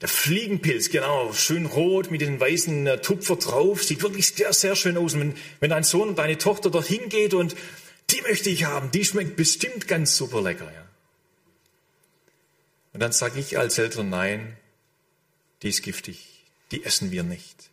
Der 0.00 0.08
Fliegenpilz, 0.08 0.88
genau, 0.88 1.32
schön 1.34 1.66
rot 1.66 2.10
mit 2.10 2.22
den 2.22 2.40
weißen 2.40 2.86
äh, 2.86 3.00
Tupfer 3.02 3.36
drauf, 3.36 3.84
sieht 3.84 4.02
wirklich 4.02 4.28
sehr, 4.28 4.52
sehr 4.54 4.74
schön 4.74 4.96
aus. 4.96 5.12
Und 5.14 5.20
wenn, 5.20 5.34
wenn 5.60 5.70
dein 5.70 5.84
Sohn 5.84 6.08
und 6.08 6.18
deine 6.18 6.38
Tochter 6.38 6.70
dorthin 6.70 7.10
geht 7.10 7.34
und 7.34 7.54
die 8.08 8.22
möchte 8.22 8.48
ich 8.48 8.64
haben, 8.64 8.90
die 8.90 9.04
schmeckt 9.04 9.36
bestimmt 9.36 9.86
ganz 9.88 10.16
super 10.16 10.40
lecker. 10.40 10.64
Ja. 10.72 10.86
Und 12.94 13.00
dann 13.00 13.12
sage 13.12 13.38
ich 13.38 13.58
als 13.58 13.78
Eltern, 13.78 14.08
nein, 14.08 14.56
die 15.62 15.68
ist 15.68 15.82
giftig, 15.82 16.44
die 16.70 16.82
essen 16.82 17.10
wir 17.10 17.22
nicht. 17.22 17.68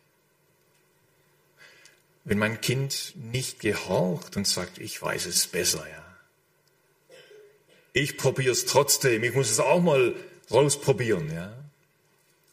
Wenn 2.24 2.38
mein 2.38 2.60
Kind 2.60 3.14
nicht 3.16 3.58
gehorcht 3.60 4.36
und 4.36 4.46
sagt, 4.46 4.76
ich 4.78 5.00
weiß 5.00 5.24
es 5.24 5.46
besser, 5.46 5.86
ja. 5.90 6.04
Ich 7.94 8.18
probiere 8.18 8.52
es 8.52 8.66
trotzdem, 8.66 9.24
ich 9.24 9.32
muss 9.32 9.50
es 9.50 9.60
auch 9.60 9.80
mal 9.80 10.14
rausprobieren, 10.50 11.32
ja 11.34 11.67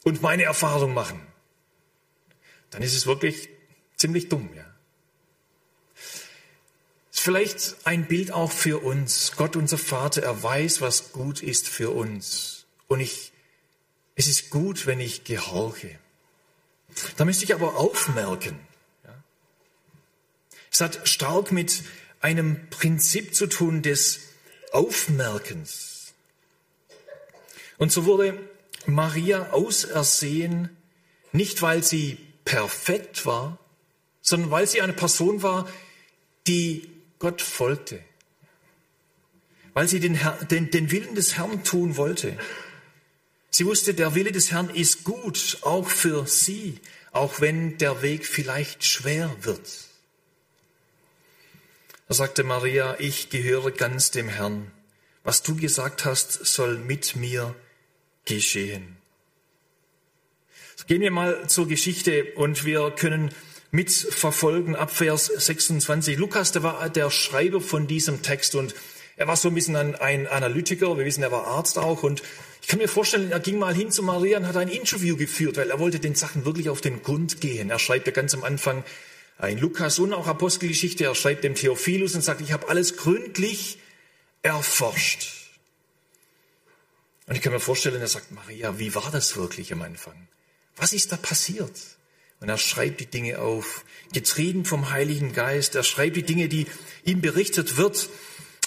und 0.06 0.22
meine 0.22 0.44
Erfahrung 0.44 0.94
machen, 0.94 1.20
dann 2.70 2.82
ist 2.82 2.96
es 2.96 3.08
wirklich 3.08 3.50
ziemlich 3.98 4.30
dumm, 4.30 4.50
ja. 4.56 4.64
Ist 7.12 7.22
vielleicht 7.22 7.76
ein 7.86 8.08
Bild 8.08 8.32
auch 8.32 8.52
für 8.52 8.84
uns. 8.84 9.34
Gott, 9.36 9.56
unser 9.56 9.78
Vater, 9.78 10.22
er 10.22 10.44
weiß, 10.44 10.82
was 10.82 11.12
gut 11.12 11.42
ist 11.42 11.68
für 11.68 11.90
uns. 11.90 12.66
Und 12.88 13.00
ich, 13.00 13.34
es 14.16 14.28
ist 14.28 14.52
gut, 14.52 14.86
wenn 14.86 15.00
ich 15.00 15.24
gehorche. 15.24 15.98
Da 17.18 17.26
müsste 17.26 17.46
ich 17.46 17.54
aber 17.54 17.78
aufmerken. 17.78 18.60
Ja. 19.04 19.24
Es 20.72 20.82
hat 20.82 21.08
stark 21.08 21.52
mit 21.52 21.84
einem 22.22 22.70
Prinzip 22.70 23.34
zu 23.34 23.48
tun 23.48 23.82
des 23.82 24.20
Aufmerkens. 24.72 26.14
Und 27.78 27.92
so 27.92 28.06
wurde 28.06 28.38
Maria 28.88 29.51
ausersehen, 29.51 30.70
nicht 31.32 31.62
weil 31.62 31.84
sie 31.84 32.18
perfekt 32.46 33.25
war, 33.25 33.60
sondern 34.22 34.51
weil 34.51 34.68
sie 34.68 34.82
eine 34.82 34.94
Person 34.94 35.44
war, 35.44 35.68
die 36.48 36.89
Gott 37.20 37.42
folgte, 37.42 38.04
weil 39.74 39.88
sie 39.88 40.00
den, 40.00 40.15
Herr, 40.15 40.38
den, 40.46 40.72
den 40.72 40.92
Willen 40.92 41.15
des 41.15 41.38
Herrn 41.38 41.63
tun 41.63 41.98
wollte. 41.98 42.38
Sie 43.50 43.65
wusste, 43.65 43.94
der 43.94 44.15
Wille 44.15 44.32
des 44.32 44.51
Herrn 44.51 44.70
ist 44.70 45.04
gut, 45.04 45.60
auch 45.62 45.88
für 45.88 46.27
sie, 46.27 46.80
auch 47.12 47.39
wenn 47.39 47.77
der 47.77 48.01
Weg 48.01 48.25
vielleicht 48.25 48.84
schwer 48.84 49.36
wird. 49.42 49.70
Da 52.08 52.13
sagte 52.13 52.44
Maria, 52.44 52.98
ich 53.00 53.30
gehöre 53.30 53.72
ganz 53.72 54.12
dem 54.12 54.30
Herrn. 54.30 54.72
Was 55.24 55.42
du 55.42 55.56
gesagt 55.56 56.06
hast, 56.06 56.46
soll 56.46 56.77
mit 56.77 57.15
mir 57.15 57.56
geschehen. 58.25 58.98
Gehen 60.88 61.01
wir 61.01 61.12
mal 61.12 61.48
zur 61.48 61.67
Geschichte 61.67 62.25
und 62.36 62.63
wir 62.63 62.91
können 62.91 63.32
mitverfolgen 63.72 64.75
ab 64.75 64.91
Vers 64.91 65.25
26. 65.25 66.17
Lukas, 66.17 66.51
der 66.51 66.62
war 66.62 66.89
der 66.89 67.10
Schreiber 67.10 67.60
von 67.60 67.88
diesem 67.88 68.22
Text 68.22 68.53
und 68.53 68.75
er 69.17 69.27
war 69.27 69.36
so 69.36 69.48
ein 69.48 69.55
bisschen 69.55 69.75
ein 69.75 70.27
Analytiker. 70.27 70.96
Wir 70.98 71.05
wissen, 71.05 71.24
er 71.24 71.32
war 71.32 71.48
Arzt 71.48 71.79
auch 71.79 72.03
und 72.03 72.22
ich 72.62 72.67
kann 72.67 72.79
mir 72.79 72.88
vorstellen, 72.88 73.32
er 73.32 73.39
ging 73.39 73.58
mal 73.58 73.74
hin 73.74 73.89
zu 73.89 74.03
Maria 74.03 74.38
und 74.38 74.48
hat 74.48 74.58
ein 74.58 74.70
Interview 74.70 75.17
geführt, 75.17 75.58
weil 75.58 75.72
er 75.72 75.79
wollte 75.79 76.00
den 76.00 76.15
Sachen 76.15 76.46
wirklich 76.46 76.70
auf 76.70 76.82
den 76.82 77.01
Grund 77.01 77.41
gehen. 77.41 77.70
Er 77.70 77.79
schreibt 77.79 78.05
ja 78.05 78.13
ganz 78.13 78.34
am 78.34 78.44
Anfang 78.44 78.84
in 79.41 79.58
Lukas 79.58 80.00
und 80.00 80.13
auch 80.13 80.27
Apostelgeschichte, 80.27 81.03
er 81.03 81.15
schreibt 81.15 81.44
dem 81.44 81.55
Theophilus 81.55 82.15
und 82.15 82.22
sagt, 82.22 82.41
ich 82.41 82.51
habe 82.51 82.70
alles 82.70 82.96
gründlich 82.96 83.79
erforscht. 84.44 85.45
Und 87.27 87.36
ich 87.36 87.41
kann 87.41 87.53
mir 87.53 87.60
vorstellen, 87.60 88.00
er 88.00 88.08
sagt, 88.08 88.32
Maria, 88.32 88.77
wie 88.77 88.94
war 88.94 89.10
das 89.12 89.36
wirklich 89.36 89.74
am 89.74 89.82
Anfang? 89.82 90.27
Was 90.75 90.94
ist 90.94 91.12
da 91.12 91.17
passiert? 91.17 91.79
Und 92.39 92.50
er 92.50 92.58
schreibt 92.58 93.00
die 93.00 93.05
Dinge 93.05 93.39
auf, 93.39 93.86
getrieben 94.13 94.65
vom 94.65 94.91
Heiligen 94.91 95.34
Geist. 95.34 95.75
Er 95.75 95.84
schreibt 95.84 96.17
die 96.17 96.24
Dinge, 96.24 96.50
die 96.50 96.67
ihm 97.03 97.22
berichtet 97.22 97.77
wird. 97.77 98.10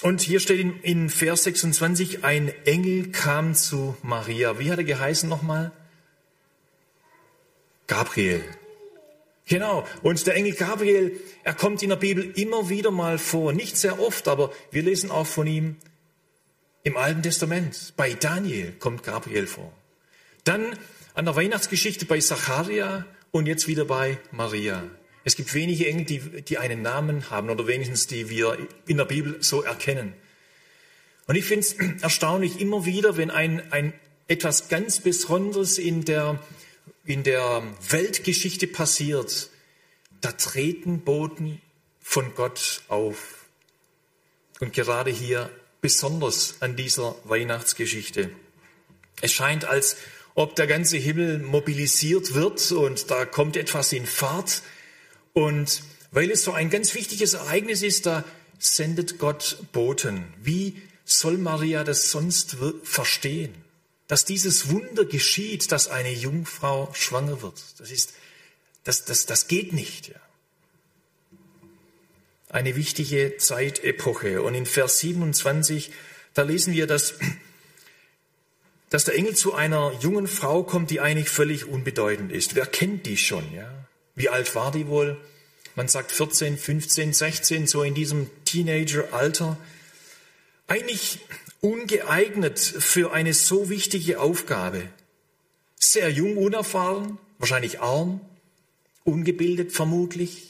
Und 0.01 0.21
hier 0.21 0.39
steht 0.39 0.59
in, 0.59 0.81
in 0.81 1.09
Vers 1.09 1.43
26, 1.43 2.23
ein 2.23 2.53
Engel 2.65 3.11
kam 3.11 3.53
zu 3.53 3.95
Maria. 4.01 4.59
Wie 4.59 4.71
hat 4.71 4.79
er 4.79 4.85
geheißen 4.85 5.29
nochmal? 5.29 5.71
Gabriel. 7.87 8.43
Genau. 9.45 9.85
Und 10.03 10.25
der 10.27 10.35
Engel 10.35 10.53
Gabriel, 10.53 11.19
er 11.43 11.53
kommt 11.53 11.81
in 11.81 11.89
der 11.89 11.95
Bibel 11.95 12.31
immer 12.37 12.69
wieder 12.69 12.91
mal 12.91 13.17
vor. 13.17 13.51
Nicht 13.51 13.77
sehr 13.77 13.99
oft, 13.99 14.27
aber 14.27 14.51
wir 14.71 14.83
lesen 14.83 15.11
auch 15.11 15.27
von 15.27 15.47
ihm 15.47 15.77
im 16.83 16.97
Alten 16.97 17.23
Testament. 17.23 17.93
Bei 17.97 18.13
Daniel 18.13 18.71
kommt 18.73 19.03
Gabriel 19.03 19.47
vor. 19.47 19.71
Dann 20.43 20.77
an 21.13 21.25
der 21.25 21.35
Weihnachtsgeschichte 21.35 22.05
bei 22.05 22.19
Zacharia 22.19 23.05
und 23.31 23.45
jetzt 23.45 23.67
wieder 23.67 23.85
bei 23.85 24.17
Maria. 24.31 24.83
Es 25.23 25.35
gibt 25.35 25.53
wenige 25.53 25.87
Engel, 25.87 26.05
die, 26.05 26.19
die 26.41 26.57
einen 26.57 26.81
Namen 26.81 27.29
haben 27.29 27.49
oder 27.49 27.67
wenigstens 27.67 28.07
die 28.07 28.29
wir 28.29 28.57
in 28.87 28.97
der 28.97 29.05
Bibel 29.05 29.43
so 29.43 29.61
erkennen. 29.61 30.13
Und 31.27 31.35
ich 31.35 31.45
finde 31.45 31.65
es 31.65 31.73
erstaunlich 32.01 32.59
immer 32.59 32.85
wieder, 32.85 33.17
wenn 33.17 33.29
ein, 33.29 33.71
ein 33.71 33.93
etwas 34.27 34.69
ganz 34.69 35.01
Besonderes 35.01 35.77
in 35.77 36.05
der, 36.05 36.41
in 37.05 37.23
der 37.23 37.63
Weltgeschichte 37.89 38.67
passiert, 38.67 39.49
da 40.21 40.31
treten 40.31 41.01
Boten 41.01 41.61
von 41.99 42.33
Gott 42.35 42.81
auf. 42.87 43.45
Und 44.59 44.73
gerade 44.73 45.11
hier 45.11 45.49
besonders 45.81 46.55
an 46.59 46.75
dieser 46.75 47.15
Weihnachtsgeschichte. 47.23 48.29
Es 49.21 49.31
scheint, 49.31 49.65
als 49.65 49.97
ob 50.35 50.55
der 50.55 50.67
ganze 50.67 50.97
Himmel 50.97 51.39
mobilisiert 51.39 52.33
wird 52.33 52.71
und 52.71 53.11
da 53.11 53.25
kommt 53.25 53.57
etwas 53.57 53.91
in 53.91 54.05
Fahrt. 54.05 54.61
Und 55.33 55.83
weil 56.11 56.31
es 56.31 56.43
so 56.43 56.53
ein 56.53 56.69
ganz 56.69 56.93
wichtiges 56.95 57.33
Ereignis 57.33 57.81
ist, 57.81 58.05
da 58.05 58.23
sendet 58.57 59.19
Gott 59.19 59.57
Boten. 59.71 60.33
Wie 60.41 60.81
soll 61.05 61.37
Maria 61.37 61.83
das 61.83 62.11
sonst 62.11 62.57
verstehen? 62.83 63.53
Dass 64.07 64.25
dieses 64.25 64.69
Wunder 64.69 65.05
geschieht, 65.05 65.71
dass 65.71 65.87
eine 65.87 66.11
Jungfrau 66.11 66.89
schwanger 66.93 67.41
wird. 67.41 67.61
Das 67.77 67.91
ist, 67.91 68.13
das, 68.83 69.05
das, 69.05 69.25
das 69.25 69.47
geht 69.47 69.73
nicht. 69.73 70.09
Ja. 70.09 70.15
Eine 72.49 72.75
wichtige 72.75 73.37
Zeitepoche. 73.37 74.41
Und 74.41 74.55
in 74.55 74.65
Vers 74.65 74.99
27, 74.99 75.91
da 76.33 76.41
lesen 76.41 76.73
wir, 76.73 76.87
dass 76.87 77.15
dass 78.89 79.05
der 79.05 79.15
Engel 79.15 79.35
zu 79.35 79.53
einer 79.53 79.93
jungen 80.01 80.27
Frau 80.27 80.63
kommt, 80.63 80.89
die 80.89 80.99
eigentlich 80.99 81.29
völlig 81.29 81.65
unbedeutend 81.65 82.31
ist. 82.31 82.55
Wer 82.55 82.65
kennt 82.65 83.05
die 83.05 83.17
schon? 83.17 83.53
Ja? 83.53 83.71
Wie 84.15 84.29
alt 84.29 84.55
war 84.55 84.71
die 84.71 84.87
wohl? 84.87 85.17
Man 85.75 85.87
sagt 85.87 86.11
14, 86.11 86.57
15, 86.57 87.13
16, 87.13 87.67
so 87.67 87.83
in 87.83 87.93
diesem 87.93 88.29
Teenager-Alter. 88.45 89.57
Eigentlich 90.67 91.19
ungeeignet 91.61 92.59
für 92.59 93.13
eine 93.13 93.33
so 93.33 93.69
wichtige 93.69 94.19
Aufgabe. 94.19 94.83
Sehr 95.75 96.09
jung, 96.09 96.37
unerfahren, 96.37 97.17
wahrscheinlich 97.37 97.79
arm, 97.79 98.21
ungebildet 99.03 99.71
vermutlich. 99.71 100.48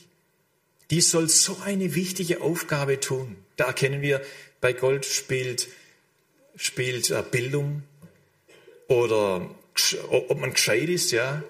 Die 0.92 1.02
soll 1.02 1.30
so 1.30 1.58
eine 1.64 1.96
wichtige 1.96 2.42
Aufgabe 2.42 3.00
tun. 3.00 3.38
Da 3.56 3.66
erkennen 3.66 4.02
wir, 4.02 4.22
bei 4.62 4.74
Gold 4.74 5.06
spielt, 5.06 5.68
spielt 6.56 7.10
äh, 7.12 7.24
Bildung, 7.30 7.84
oder 8.90 9.50
ob 10.10 10.40
man 10.42 10.54
gescheit 10.54 10.90
ist, 10.90 11.12
ja, 11.12 11.44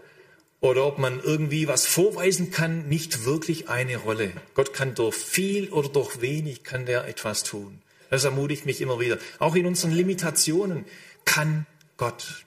oder 0.60 0.86
ob 0.86 1.00
man 1.00 1.22
irgendwie 1.24 1.68
was 1.68 1.88
vorweisen 1.88 2.52
kann, 2.52 2.88
nicht 2.90 3.26
wirklich 3.26 3.70
eine 3.70 3.98
Rolle. 3.98 4.34
Gott 4.54 4.74
kann 4.74 4.94
durch 4.94 5.16
viel 5.16 5.70
oder 5.70 5.90
durch 5.90 6.22
wenig 6.22 6.64
kann 6.64 6.86
der 6.86 7.08
etwas 7.08 7.44
tun. 7.44 7.82
Das 8.10 8.26
ermutigt 8.26 8.66
mich 8.66 8.82
immer 8.82 9.00
wieder. 9.00 9.18
Auch 9.40 9.56
in 9.56 9.66
unseren 9.66 9.92
Limitationen 9.92 10.86
kann 11.26 11.66
Gott. 11.96 12.46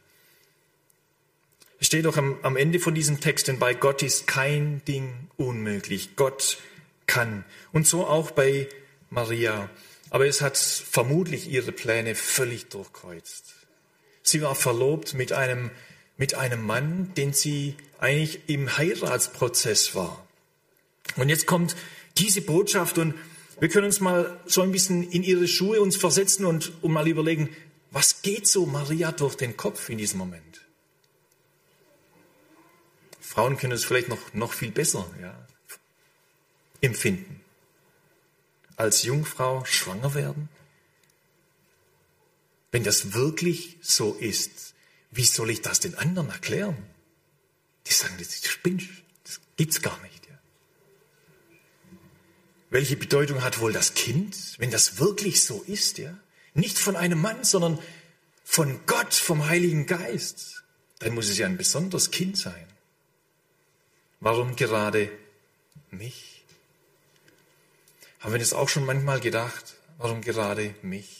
Es 1.80 1.86
steht 1.86 2.04
doch 2.04 2.18
am, 2.18 2.38
am 2.42 2.56
Ende 2.56 2.78
von 2.78 2.94
diesem 2.94 3.20
Text, 3.20 3.48
denn 3.48 3.58
bei 3.58 3.72
Gott 3.72 4.02
ist 4.02 4.26
kein 4.26 4.84
Ding 4.84 5.28
unmöglich. 5.36 6.14
Gott 6.16 6.58
kann. 7.06 7.44
Und 7.72 7.86
so 7.86 8.06
auch 8.06 8.30
bei 8.30 8.68
Maria. 9.10 9.70
Aber 10.10 10.26
es 10.26 10.40
hat 10.40 10.56
vermutlich 10.56 11.50
ihre 11.50 11.72
Pläne 11.72 12.14
völlig 12.14 12.68
durchkreuzt. 12.68 13.54
Sie 14.22 14.42
war 14.42 14.54
verlobt 14.54 15.14
mit 15.14 15.32
einem, 15.32 15.70
mit 16.16 16.34
einem 16.34 16.64
Mann, 16.64 17.12
den 17.14 17.32
sie 17.32 17.76
eigentlich 17.98 18.48
im 18.48 18.76
Heiratsprozess 18.76 19.94
war. 19.94 20.26
Und 21.16 21.28
jetzt 21.28 21.46
kommt 21.46 21.76
diese 22.18 22.42
Botschaft 22.42 22.98
und 22.98 23.14
wir 23.60 23.68
können 23.68 23.86
uns 23.86 24.00
mal 24.00 24.40
so 24.46 24.62
ein 24.62 24.72
bisschen 24.72 25.08
in 25.10 25.22
ihre 25.22 25.46
Schuhe 25.46 25.80
uns 25.80 25.96
versetzen 25.96 26.44
und, 26.44 26.72
und 26.82 26.92
mal 26.92 27.06
überlegen, 27.06 27.48
was 27.90 28.22
geht 28.22 28.46
so 28.48 28.66
Maria 28.66 29.12
durch 29.12 29.36
den 29.36 29.56
Kopf 29.56 29.88
in 29.88 29.98
diesem 29.98 30.18
Moment? 30.18 30.62
Frauen 33.20 33.56
können 33.56 33.72
es 33.72 33.84
vielleicht 33.84 34.08
noch, 34.08 34.34
noch 34.34 34.52
viel 34.52 34.70
besser 34.70 35.08
ja, 35.20 35.34
empfinden. 36.82 37.40
Als 38.76 39.02
Jungfrau 39.02 39.64
schwanger 39.64 40.14
werden? 40.14 40.48
Wenn 42.70 42.84
das 42.84 43.14
wirklich 43.14 43.78
so 43.80 44.14
ist, 44.14 44.74
wie 45.10 45.24
soll 45.24 45.50
ich 45.50 45.62
das 45.62 45.80
den 45.80 45.94
anderen 45.94 46.30
erklären? 46.30 46.76
Die 47.86 47.92
sagen, 47.92 48.14
das 48.18 48.44
spinnst, 48.46 48.88
das 49.24 49.40
gibt's 49.56 49.82
gar 49.82 50.00
nicht. 50.02 50.26
Ja. 50.26 50.38
Welche 52.70 52.96
Bedeutung 52.96 53.42
hat 53.42 53.60
wohl 53.60 53.72
das 53.72 53.94
Kind, 53.94 54.54
wenn 54.58 54.70
das 54.70 54.98
wirklich 54.98 55.44
so 55.44 55.62
ist? 55.62 55.98
Ja? 55.98 56.18
Nicht 56.54 56.78
von 56.78 56.96
einem 56.96 57.20
Mann, 57.20 57.44
sondern 57.44 57.78
von 58.44 58.80
Gott, 58.86 59.14
vom 59.14 59.46
Heiligen 59.48 59.86
Geist. 59.86 60.64
Dann 60.98 61.14
muss 61.14 61.28
es 61.28 61.38
ja 61.38 61.46
ein 61.46 61.58
besonderes 61.58 62.10
Kind 62.10 62.38
sein. 62.38 62.66
Warum 64.20 64.56
gerade 64.56 65.10
mich? 65.90 66.31
Haben 68.22 68.32
wir 68.32 68.38
das 68.38 68.54
auch 68.54 68.68
schon 68.70 68.86
manchmal 68.86 69.20
gedacht? 69.20 69.74
Warum 69.98 70.22
gerade 70.22 70.74
mich? 70.82 71.18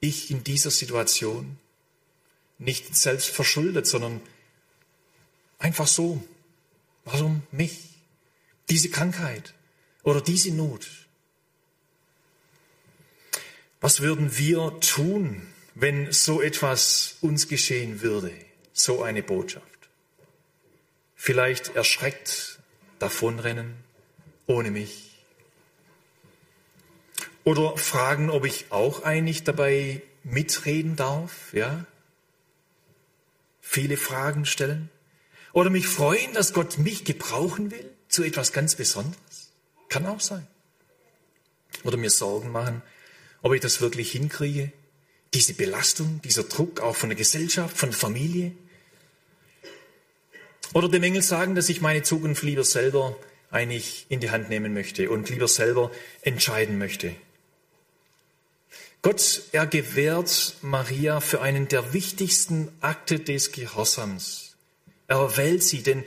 ich 0.00 0.30
in 0.30 0.44
dieser 0.44 0.70
Situation 0.70 1.58
nicht 2.58 2.94
selbst 2.94 3.30
verschuldet, 3.30 3.86
sondern 3.86 4.20
Einfach 5.64 5.86
so. 5.86 6.22
Warum 7.06 7.42
mich? 7.52 7.88
Diese 8.68 8.90
Krankheit 8.90 9.54
oder 10.02 10.20
diese 10.20 10.52
Not. 10.52 10.86
Was 13.80 14.00
würden 14.00 14.36
wir 14.36 14.78
tun, 14.80 15.46
wenn 15.74 16.12
so 16.12 16.42
etwas 16.42 17.16
uns 17.22 17.48
geschehen 17.48 18.02
würde? 18.02 18.30
So 18.74 19.02
eine 19.02 19.22
Botschaft. 19.22 19.64
Vielleicht 21.14 21.74
erschreckt 21.76 22.58
davonrennen 22.98 23.74
ohne 24.46 24.70
mich. 24.70 25.13
Oder 27.44 27.76
fragen, 27.76 28.30
ob 28.30 28.46
ich 28.46 28.66
auch 28.70 29.02
eigentlich 29.02 29.44
dabei 29.44 30.02
mitreden 30.22 30.96
darf, 30.96 31.52
ja? 31.52 31.84
Viele 33.60 33.96
Fragen 33.96 34.46
stellen. 34.46 34.88
Oder 35.52 35.70
mich 35.70 35.86
freuen, 35.86 36.32
dass 36.32 36.52
Gott 36.52 36.78
mich 36.78 37.04
gebrauchen 37.04 37.70
will 37.70 37.90
zu 38.08 38.24
etwas 38.24 38.52
ganz 38.52 38.74
Besonderes. 38.74 39.52
Kann 39.88 40.06
auch 40.06 40.20
sein. 40.20 40.46
Oder 41.82 41.96
mir 41.96 42.10
Sorgen 42.10 42.50
machen, 42.50 42.82
ob 43.42 43.52
ich 43.52 43.60
das 43.60 43.80
wirklich 43.80 44.12
hinkriege. 44.12 44.72
Diese 45.34 45.54
Belastung, 45.54 46.20
dieser 46.22 46.44
Druck 46.44 46.80
auch 46.80 46.96
von 46.96 47.10
der 47.10 47.16
Gesellschaft, 47.16 47.76
von 47.76 47.90
der 47.90 47.98
Familie. 47.98 48.52
Oder 50.72 50.88
dem 50.88 51.02
Engel 51.02 51.22
sagen, 51.22 51.54
dass 51.54 51.68
ich 51.68 51.80
meine 51.80 52.02
Zukunft 52.02 52.42
lieber 52.42 52.64
selber 52.64 53.16
eigentlich 53.50 54.06
in 54.08 54.20
die 54.20 54.30
Hand 54.30 54.48
nehmen 54.48 54.74
möchte 54.74 55.10
und 55.10 55.28
lieber 55.28 55.48
selber 55.48 55.90
entscheiden 56.22 56.78
möchte. 56.78 57.14
Gott, 59.04 59.42
er 59.52 59.66
gewährt 59.66 60.56
Maria 60.62 61.20
für 61.20 61.42
einen 61.42 61.68
der 61.68 61.92
wichtigsten 61.92 62.72
Akte 62.80 63.20
des 63.20 63.52
Gehorsams. 63.52 64.56
Er 65.08 65.18
erwählt 65.18 65.62
sie, 65.62 65.82
denn 65.82 66.04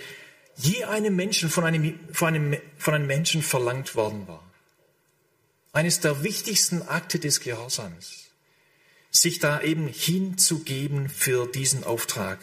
je 0.55 0.83
einem 0.83 1.15
Menschen 1.15 1.51
von 1.51 1.63
einem, 1.63 1.99
von 2.11 2.29
einem, 2.29 2.57
von 2.75 2.95
einem 2.95 3.05
Menschen 3.05 3.43
verlangt 3.43 3.93
worden 3.93 4.27
war. 4.27 4.43
Eines 5.73 5.99
der 5.99 6.23
wichtigsten 6.23 6.81
Akte 6.87 7.19
des 7.19 7.39
Gehorsams. 7.39 8.31
Sich 9.11 9.37
da 9.37 9.61
eben 9.61 9.87
hinzugeben 9.87 11.07
für 11.07 11.45
diesen 11.45 11.83
Auftrag. 11.83 12.39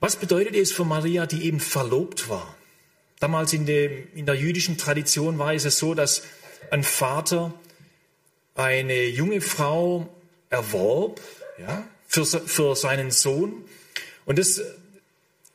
Was 0.00 0.16
bedeutet 0.16 0.56
es 0.56 0.72
für 0.72 0.84
Maria, 0.84 1.26
die 1.26 1.44
eben 1.44 1.60
verlobt 1.60 2.28
war? 2.28 2.52
Damals 3.20 3.52
in, 3.52 3.64
dem, 3.64 4.08
in 4.16 4.26
der 4.26 4.34
jüdischen 4.34 4.76
Tradition 4.76 5.38
war 5.38 5.54
es 5.54 5.62
so, 5.78 5.94
dass 5.94 6.24
ein 6.72 6.82
Vater 6.82 7.54
eine 8.58 9.04
junge 9.04 9.40
Frau 9.40 10.08
erwarb 10.50 11.20
ja, 11.58 11.84
für, 12.08 12.26
für 12.26 12.74
seinen 12.74 13.10
Sohn. 13.12 13.64
Und 14.26 14.38
das 14.38 14.60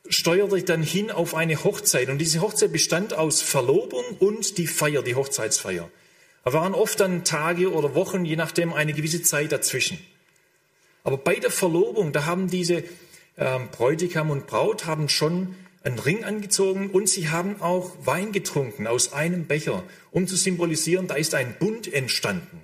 steuerte 0.08 0.62
dann 0.62 0.82
hin 0.82 1.10
auf 1.10 1.34
eine 1.34 1.62
Hochzeit. 1.64 2.08
Und 2.08 2.18
diese 2.18 2.40
Hochzeit 2.40 2.72
bestand 2.72 3.12
aus 3.12 3.42
Verlobung 3.42 4.04
und 4.18 4.56
die 4.56 4.66
Feier, 4.66 5.02
die 5.02 5.14
Hochzeitsfeier. 5.14 5.90
Da 6.44 6.52
waren 6.52 6.74
oft 6.74 6.98
dann 6.98 7.24
Tage 7.24 7.72
oder 7.72 7.94
Wochen, 7.94 8.24
je 8.24 8.36
nachdem, 8.36 8.72
eine 8.72 8.94
gewisse 8.94 9.22
Zeit 9.22 9.52
dazwischen. 9.52 9.98
Aber 11.02 11.18
bei 11.18 11.36
der 11.36 11.50
Verlobung, 11.50 12.12
da 12.12 12.24
haben 12.24 12.48
diese 12.48 12.84
äh, 13.36 13.58
Bräutigam 13.70 14.30
und 14.30 14.46
Braut 14.46 14.86
haben 14.86 15.10
schon 15.10 15.54
einen 15.82 15.98
Ring 15.98 16.24
angezogen 16.24 16.90
und 16.90 17.10
sie 17.10 17.28
haben 17.28 17.60
auch 17.60 17.92
Wein 18.04 18.32
getrunken 18.32 18.86
aus 18.86 19.12
einem 19.12 19.44
Becher, 19.46 19.82
um 20.10 20.26
zu 20.26 20.36
symbolisieren, 20.36 21.06
da 21.06 21.14
ist 21.16 21.34
ein 21.34 21.56
Bund 21.58 21.92
entstanden. 21.92 22.63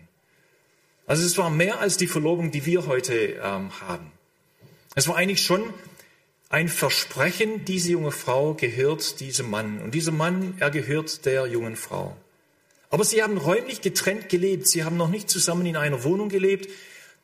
Also 1.11 1.27
es 1.27 1.37
war 1.39 1.51
mehr 1.51 1.81
als 1.81 1.97
die 1.97 2.07
Verlobung, 2.07 2.53
die 2.53 2.67
wir 2.67 2.87
heute 2.87 3.41
ähm, 3.43 3.81
haben. 3.81 4.13
Es 4.95 5.09
war 5.09 5.17
eigentlich 5.17 5.43
schon 5.43 5.61
ein 6.51 6.69
Versprechen, 6.69 7.65
diese 7.65 7.91
junge 7.91 8.13
Frau 8.13 8.55
gehört 8.55 9.19
diesem 9.19 9.51
Mann 9.51 9.81
und 9.81 9.93
dieser 9.93 10.13
Mann, 10.13 10.55
er 10.61 10.71
gehört 10.71 11.27
der 11.27 11.49
jungen 11.49 11.75
Frau. 11.75 12.17
Aber 12.91 13.03
sie 13.03 13.25
haben 13.25 13.39
räumlich 13.39 13.81
getrennt 13.81 14.29
gelebt, 14.29 14.69
sie 14.69 14.85
haben 14.85 14.97
noch 14.97 15.09
nicht 15.09 15.29
zusammen 15.29 15.67
in 15.67 15.77
einer 15.77 16.05
Wohnung 16.05 16.29
gelebt. 16.29 16.69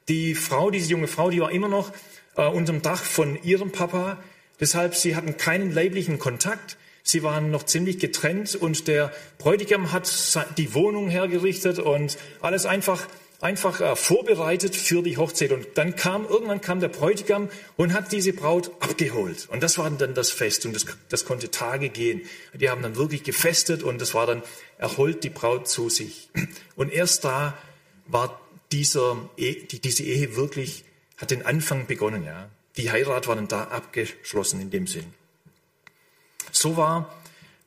Die 0.09 0.35
Frau, 0.35 0.73
diese 0.73 0.91
junge 0.91 1.07
Frau, 1.07 1.31
die 1.31 1.41
war 1.41 1.53
immer 1.53 1.69
noch 1.69 1.93
äh, 2.35 2.45
unter 2.45 2.73
dem 2.73 2.83
Dach 2.83 3.05
von 3.05 3.41
ihrem 3.45 3.71
Papa, 3.71 4.21
deshalb 4.59 4.97
sie 4.97 5.15
hatten 5.15 5.37
keinen 5.37 5.71
leiblichen 5.71 6.19
Kontakt. 6.19 6.77
Sie 7.05 7.23
waren 7.23 7.53
noch 7.53 7.63
ziemlich 7.63 8.01
getrennt 8.01 8.57
und 8.57 8.89
der 8.89 9.13
Bräutigam 9.39 9.93
hat 9.93 10.11
die 10.59 10.75
Wohnung 10.75 11.09
hergerichtet 11.09 11.79
und 11.79 12.19
alles 12.41 12.67
einfach 12.67 13.07
einfach 13.47 13.81
äh, 13.81 13.95
vorbereitet 13.95 14.75
für 14.75 15.03
die 15.03 15.17
Hochzeit. 15.17 15.53
Und 15.53 15.67
dann 15.75 15.95
kam, 15.95 16.27
irgendwann 16.27 16.61
kam 16.61 16.81
der 16.81 16.89
Bräutigam 16.89 17.49
und 17.77 17.93
hat 17.93 18.11
diese 18.11 18.33
Braut 18.33 18.73
abgeholt. 18.81 19.49
Und 19.51 19.63
das 19.63 19.79
war 19.79 19.89
dann 19.89 20.15
das 20.15 20.31
Fest 20.31 20.67
und 20.67 20.75
das, 20.75 20.85
das 21.09 21.25
konnte 21.25 21.51
Tage 21.51 21.89
gehen. 21.89 22.23
Die 22.55 22.69
haben 22.69 22.83
dann 22.83 22.97
wirklich 22.97 23.23
gefestet 23.23 23.85
und 23.85 24.01
das 24.01 24.15
war 24.15 24.27
dann, 24.27 24.43
er 24.79 24.97
holt 24.97 25.23
die 25.23 25.31
Braut 25.31 25.69
zu 25.69 25.89
sich. 25.89 26.29
Und 26.75 26.93
erst 26.93 27.25
da 27.25 27.57
war 28.09 28.41
dieser, 28.73 29.17
die, 29.39 29.81
diese 29.81 30.03
Ehe 30.03 30.35
wirklich, 30.35 30.85
hat 31.17 31.31
den 31.31 31.47
Anfang 31.47 31.87
begonnen, 31.87 32.25
ja. 32.25 32.51
Die 32.77 32.91
Heirat 32.91 33.27
war 33.27 33.37
dann 33.37 33.49
da 33.49 33.65
abgeschlossen 33.65 34.61
in 34.61 34.71
dem 34.71 34.87
Sinn. 34.87 35.15
So 36.53 36.77
war 36.77 37.15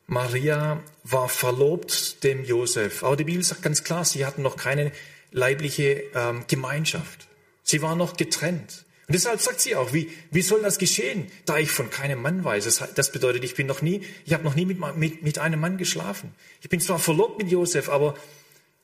Maria 0.05 0.83
war 1.03 1.29
verlobt 1.29 2.23
dem 2.23 2.43
Josef. 2.43 3.03
Aber 3.03 3.15
die 3.15 3.23
Bibel 3.23 3.43
sagt 3.43 3.61
ganz 3.61 3.83
klar, 3.83 4.05
sie 4.05 4.25
hatten 4.25 4.41
noch 4.41 4.57
keine 4.57 4.91
leibliche 5.31 6.03
ähm, 6.13 6.45
Gemeinschaft. 6.47 7.27
Sie 7.63 7.81
war 7.81 7.95
noch 7.95 8.17
getrennt. 8.17 8.85
Und 9.07 9.13
deshalb 9.13 9.41
sagt 9.41 9.59
sie 9.59 9.75
auch, 9.75 9.91
wie, 9.91 10.11
wie 10.29 10.41
soll 10.43 10.61
das 10.61 10.77
geschehen, 10.77 11.31
da 11.45 11.57
ich 11.57 11.71
von 11.71 11.89
keinem 11.89 12.21
Mann 12.21 12.43
weiß? 12.43 12.65
Das, 12.65 12.93
das 12.93 13.11
bedeutet, 13.11 13.43
ich 13.43 13.55
bin 13.55 13.65
noch 13.65 13.81
nie, 13.81 14.03
ich 14.25 14.33
habe 14.33 14.43
noch 14.43 14.53
nie 14.53 14.65
mit, 14.65 14.79
mit, 14.97 15.23
mit 15.23 15.39
einem 15.39 15.59
Mann 15.59 15.77
geschlafen. 15.77 16.33
Ich 16.61 16.69
bin 16.69 16.79
zwar 16.79 16.99
verlobt 16.99 17.39
mit 17.39 17.51
Josef, 17.51 17.89
aber, 17.89 18.15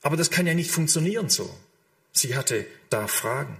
aber 0.01 0.17
das 0.17 0.31
kann 0.31 0.47
ja 0.47 0.55
nicht 0.55 0.71
funktionieren 0.71 1.29
so. 1.29 1.49
Sie 2.11 2.35
hatte 2.35 2.65
da 2.89 3.07
Fragen. 3.07 3.57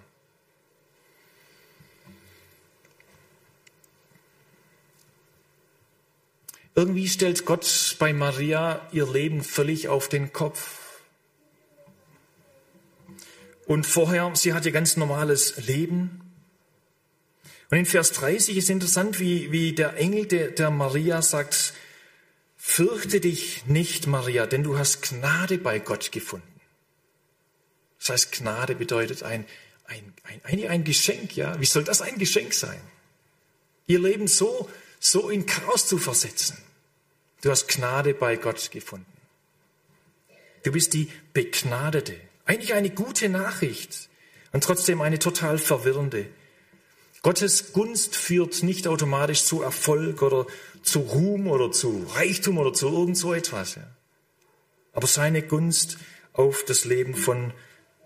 Irgendwie 6.74 7.08
stellt 7.08 7.46
Gott 7.46 7.96
bei 8.00 8.12
Maria 8.12 8.86
ihr 8.92 9.10
Leben 9.10 9.44
völlig 9.44 9.88
auf 9.88 10.10
den 10.10 10.34
Kopf. 10.34 10.85
Und 13.66 13.86
vorher, 13.86 14.32
sie 14.36 14.54
hatte 14.54 14.72
ganz 14.72 14.96
normales 14.98 15.58
Leben. 15.66 16.22
Und 17.72 17.78
in 17.80 17.86
Vers 17.86 18.12
30 18.12 18.58
ist 18.58 18.70
interessant, 18.70 19.20
wie, 19.20 19.52
wie 19.52 19.74
der 19.74 19.98
Engel 19.98 20.28
der, 20.28 20.52
der 20.52 20.70
Maria 20.70 21.22
sagt, 21.22 21.74
fürchte 22.56 23.20
dich 23.20 23.66
nicht, 23.66 24.08
Maria, 24.08 24.46
denn 24.46 24.64
du 24.64 24.78
hast 24.78 25.02
Gnade 25.02 25.58
bei 25.58 25.80
Gott 25.80 26.12
gefunden. 26.12 26.48
Das 28.00 28.10
heißt, 28.10 28.32
Gnade 28.34 28.76
bedeutet 28.76 29.24
ein, 29.24 29.46
ein, 29.86 30.14
ein, 30.24 30.42
ein, 30.44 30.68
ein 30.68 30.84
Geschenk, 30.84 31.36
ja. 31.36 31.60
Wie 31.60 31.66
soll 31.66 31.84
das 31.84 32.02
ein 32.02 32.20
Geschenk 32.20 32.54
sein? 32.54 32.80
Ihr 33.88 34.00
Leben 34.00 34.28
so, 34.28 34.70
so 35.00 35.30
in 35.30 35.46
Chaos 35.46 35.88
zu 35.88 35.98
versetzen. 35.98 36.58
Du 37.42 37.50
hast 37.50 37.68
Gnade 37.68 38.14
bei 38.14 38.36
Gott 38.36 38.72
gefunden. 38.72 39.06
Du 40.64 40.72
bist 40.72 40.94
die 40.94 41.12
Begnadete. 41.34 42.20
Eigentlich 42.46 42.74
eine 42.74 42.92
gute 42.92 43.28
Nachricht 43.30 44.10
und 44.52 44.64
trotzdem 44.64 45.02
eine 45.02 45.20
total 45.20 45.58
verwirrende. 45.58 46.28
Gottes 47.24 47.74
Gunst 47.74 48.16
führt 48.16 48.62
nicht 48.62 48.88
automatisch 48.88 49.46
zu 49.46 49.64
Erfolg 49.64 50.22
oder 50.22 50.46
zu 50.84 51.00
Ruhm 51.00 51.48
oder 51.48 51.72
zu 51.72 52.06
Reichtum 52.14 52.60
oder 52.60 52.72
zu 52.72 52.88
irgend 52.88 53.18
so 53.18 53.34
etwas. 53.34 53.80
Aber 54.94 55.08
seine 55.08 55.42
Gunst 55.42 55.98
auf 56.34 56.64
das 56.66 56.86
Leben 56.86 57.16
von 57.16 57.52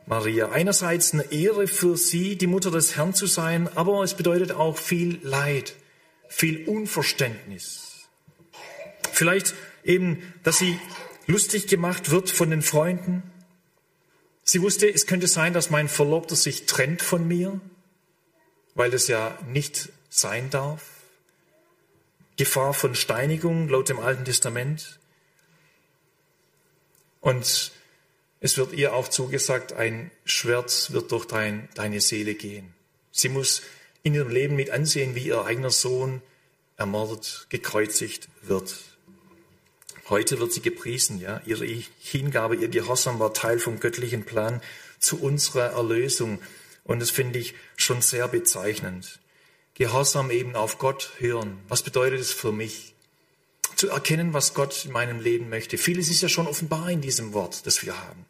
Maria. 0.05 0.49
Einerseits 0.51 1.13
eine 1.13 1.31
Ehre 1.31 1.67
für 1.67 1.97
sie, 1.97 2.37
die 2.37 2.47
Mutter 2.47 2.71
des 2.71 2.95
Herrn 2.95 3.13
zu 3.13 3.27
sein, 3.27 3.67
aber 3.75 4.01
es 4.03 4.13
bedeutet 4.13 4.53
auch 4.53 4.77
viel 4.77 5.19
Leid, 5.21 5.75
viel 6.29 6.65
Unverständnis. 6.65 8.07
Vielleicht 9.11 9.53
eben, 9.83 10.23
dass 10.43 10.57
sie 10.57 10.79
lustig 11.27 11.67
gemacht 11.67 12.09
wird 12.09 12.29
von 12.29 12.49
den 12.49 12.61
Freunden, 12.61 13.21
Sie 14.49 14.63
wusste, 14.63 14.91
es 14.91 15.05
könnte 15.05 15.27
sein, 15.27 15.53
dass 15.53 15.69
mein 15.69 15.87
Verlobter 15.87 16.35
sich 16.35 16.65
trennt 16.65 17.03
von 17.03 17.27
mir, 17.27 17.61
weil 18.73 18.89
das 18.89 19.07
ja 19.07 19.37
nicht 19.45 19.89
sein 20.09 20.49
darf. 20.49 20.81
Gefahr 22.35 22.73
von 22.73 22.95
Steinigung 22.95 23.69
laut 23.69 23.89
dem 23.89 23.99
Alten 23.99 24.25
Testament. 24.25 24.97
Und 27.21 27.71
es 28.39 28.57
wird 28.57 28.73
ihr 28.73 28.95
auch 28.95 29.07
zugesagt, 29.07 29.73
ein 29.73 30.09
Schwert 30.25 30.93
wird 30.93 31.11
durch 31.11 31.25
dein, 31.25 31.69
deine 31.75 32.01
Seele 32.01 32.33
gehen. 32.33 32.73
Sie 33.11 33.29
muss 33.29 33.61
in 34.01 34.15
ihrem 34.15 34.31
Leben 34.31 34.55
mit 34.55 34.71
ansehen, 34.71 35.13
wie 35.13 35.27
ihr 35.27 35.45
eigener 35.45 35.69
Sohn 35.69 36.23
ermordet, 36.75 37.45
gekreuzigt 37.49 38.27
wird. 38.41 38.77
Heute 40.09 40.39
wird 40.39 40.51
sie 40.51 40.61
gepriesen, 40.61 41.19
ja. 41.19 41.41
Ihre 41.45 41.65
Hingabe, 41.99 42.55
ihr 42.55 42.67
Gehorsam 42.67 43.19
war 43.19 43.33
Teil 43.33 43.59
vom 43.59 43.79
göttlichen 43.79 44.23
Plan 44.23 44.61
zu 44.99 45.21
unserer 45.21 45.73
Erlösung. 45.73 46.39
Und 46.83 46.99
das 46.99 47.11
finde 47.11 47.37
ich 47.37 47.53
schon 47.77 48.01
sehr 48.01 48.27
bezeichnend. 48.27 49.19
Gehorsam 49.75 50.31
eben 50.31 50.55
auf 50.55 50.79
Gott 50.79 51.11
hören. 51.19 51.59
Was 51.67 51.83
bedeutet 51.83 52.19
es 52.19 52.31
für 52.31 52.51
mich? 52.51 52.95
Zu 53.75 53.89
erkennen, 53.89 54.33
was 54.33 54.53
Gott 54.55 54.83
in 54.85 54.91
meinem 54.91 55.21
Leben 55.21 55.49
möchte. 55.49 55.77
Vieles 55.77 56.09
ist 56.09 56.21
ja 56.21 56.27
schon 56.27 56.47
offenbar 56.47 56.89
in 56.89 57.01
diesem 57.01 57.33
Wort, 57.33 57.65
das 57.65 57.85
wir 57.85 57.95
haben. 57.95 58.25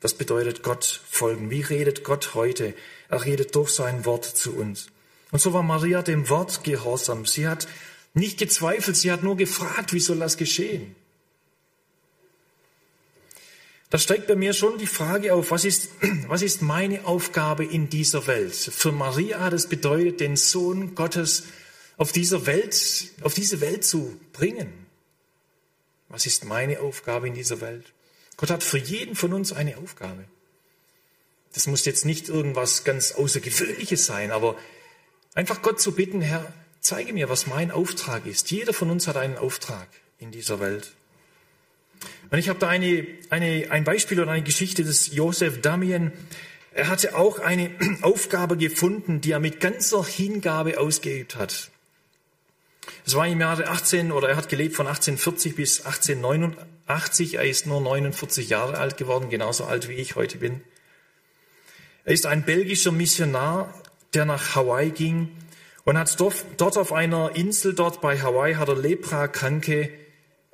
Was 0.00 0.14
bedeutet 0.14 0.62
Gott 0.62 1.00
folgen? 1.08 1.50
Wie 1.50 1.62
redet 1.62 2.04
Gott 2.04 2.34
heute? 2.34 2.74
Er 3.08 3.24
redet 3.24 3.54
durch 3.54 3.70
sein 3.70 4.04
Wort 4.04 4.24
zu 4.24 4.54
uns. 4.54 4.88
Und 5.30 5.40
so 5.40 5.52
war 5.52 5.62
Maria 5.62 6.02
dem 6.02 6.28
Wort 6.28 6.64
gehorsam. 6.64 7.24
Sie 7.24 7.46
hat 7.46 7.68
nicht 8.14 8.38
gezweifelt, 8.38 8.96
sie 8.96 9.12
hat 9.12 9.22
nur 9.22 9.36
gefragt, 9.36 9.92
wie 9.92 10.00
soll 10.00 10.18
das 10.18 10.36
geschehen? 10.36 10.94
Da 13.90 13.98
steigt 13.98 14.28
bei 14.28 14.36
mir 14.36 14.52
schon 14.52 14.78
die 14.78 14.86
Frage 14.86 15.34
auf, 15.34 15.50
was 15.50 15.64
ist, 15.64 15.90
was 16.28 16.42
ist 16.42 16.62
meine 16.62 17.06
Aufgabe 17.06 17.64
in 17.64 17.88
dieser 17.88 18.26
Welt? 18.26 18.54
Für 18.54 18.92
Maria 18.92 19.48
es 19.48 19.66
bedeutet, 19.66 20.20
den 20.20 20.36
Sohn 20.36 20.94
Gottes 20.94 21.44
auf 21.96 22.12
dieser 22.12 22.46
Welt, 22.46 23.10
auf 23.22 23.34
diese 23.34 23.60
Welt 23.60 23.84
zu 23.84 24.18
bringen. 24.32 24.72
Was 26.08 26.26
ist 26.26 26.44
meine 26.44 26.80
Aufgabe 26.80 27.28
in 27.28 27.34
dieser 27.34 27.60
Welt? 27.60 27.92
Gott 28.36 28.50
hat 28.50 28.62
für 28.62 28.78
jeden 28.78 29.16
von 29.16 29.32
uns 29.32 29.52
eine 29.52 29.76
Aufgabe. 29.76 30.24
Das 31.52 31.66
muss 31.66 31.84
jetzt 31.84 32.04
nicht 32.04 32.28
irgendwas 32.28 32.84
ganz 32.84 33.12
Außergewöhnliches 33.12 34.06
sein, 34.06 34.30
aber 34.30 34.56
einfach 35.34 35.62
Gott 35.62 35.80
zu 35.80 35.92
bitten, 35.92 36.20
Herr, 36.20 36.52
zeige 36.80 37.12
mir, 37.12 37.28
was 37.28 37.46
mein 37.46 37.70
Auftrag 37.70 38.26
ist. 38.26 38.50
Jeder 38.50 38.72
von 38.72 38.90
uns 38.90 39.06
hat 39.06 39.16
einen 39.16 39.36
Auftrag 39.36 39.88
in 40.18 40.30
dieser 40.30 40.60
Welt. 40.60 40.92
Und 42.30 42.38
ich 42.38 42.48
habe 42.48 42.58
da 42.58 42.68
eine, 42.68 43.06
eine, 43.28 43.70
ein 43.70 43.84
Beispiel 43.84 44.20
oder 44.20 44.30
eine 44.30 44.42
Geschichte 44.42 44.84
des 44.84 45.14
Josef 45.14 45.60
Damien. 45.60 46.12
Er 46.72 46.88
hatte 46.88 47.16
auch 47.16 47.38
eine 47.38 47.70
Aufgabe 48.02 48.56
gefunden, 48.56 49.20
die 49.20 49.32
er 49.32 49.40
mit 49.40 49.60
ganzer 49.60 50.04
Hingabe 50.04 50.78
ausgeübt 50.78 51.36
hat. 51.36 51.70
Es 53.04 53.14
war 53.14 53.26
im 53.26 53.40
Jahre 53.40 53.68
18 53.68 54.12
oder 54.12 54.30
er 54.30 54.36
hat 54.36 54.48
gelebt 54.48 54.76
von 54.76 54.86
1840 54.86 55.56
bis 55.56 55.84
1889. 55.84 57.34
Er 57.34 57.44
ist 57.44 57.66
nur 57.66 57.80
49 57.80 58.48
Jahre 58.48 58.78
alt 58.78 58.96
geworden, 58.96 59.30
genauso 59.30 59.64
alt 59.64 59.88
wie 59.88 59.94
ich 59.94 60.16
heute 60.16 60.38
bin. 60.38 60.62
Er 62.04 62.14
ist 62.14 62.26
ein 62.26 62.44
belgischer 62.44 62.92
Missionar, 62.92 63.74
der 64.14 64.24
nach 64.24 64.54
Hawaii 64.54 64.90
ging 64.90 65.28
und 65.90 65.98
hat 65.98 66.20
dort 66.20 66.78
auf 66.78 66.92
einer 66.92 67.34
Insel 67.34 67.74
dort 67.74 68.00
bei 68.00 68.22
Hawaii 68.22 68.54
hat 68.54 68.68
er 68.68 68.76
Lepra-Kranke 68.76 69.90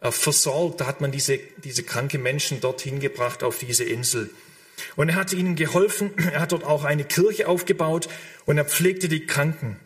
äh, 0.01 0.11
versorgt. 0.11 0.81
Da 0.81 0.87
hat 0.87 1.03
man 1.03 1.13
diese, 1.13 1.39
diese 1.63 1.83
kranke 1.83 2.17
Menschen 2.17 2.63
dorthin 2.63 3.01
gebracht 3.01 3.43
auf 3.45 3.59
diese 3.59 3.85
Insel. 3.85 4.31
Und 4.97 5.11
er 5.11 5.17
hat 5.17 5.35
ihnen 5.35 5.55
geholfen. 5.55 6.13
Er 6.33 6.41
hat 6.41 6.53
dort 6.53 6.65
auch 6.65 6.85
eine 6.85 7.05
Kirche 7.05 7.49
aufgebaut 7.49 8.09
und 8.47 8.57
er 8.57 8.65
pflegte 8.65 9.11
die 9.11 9.27
Kranken. 9.27 9.77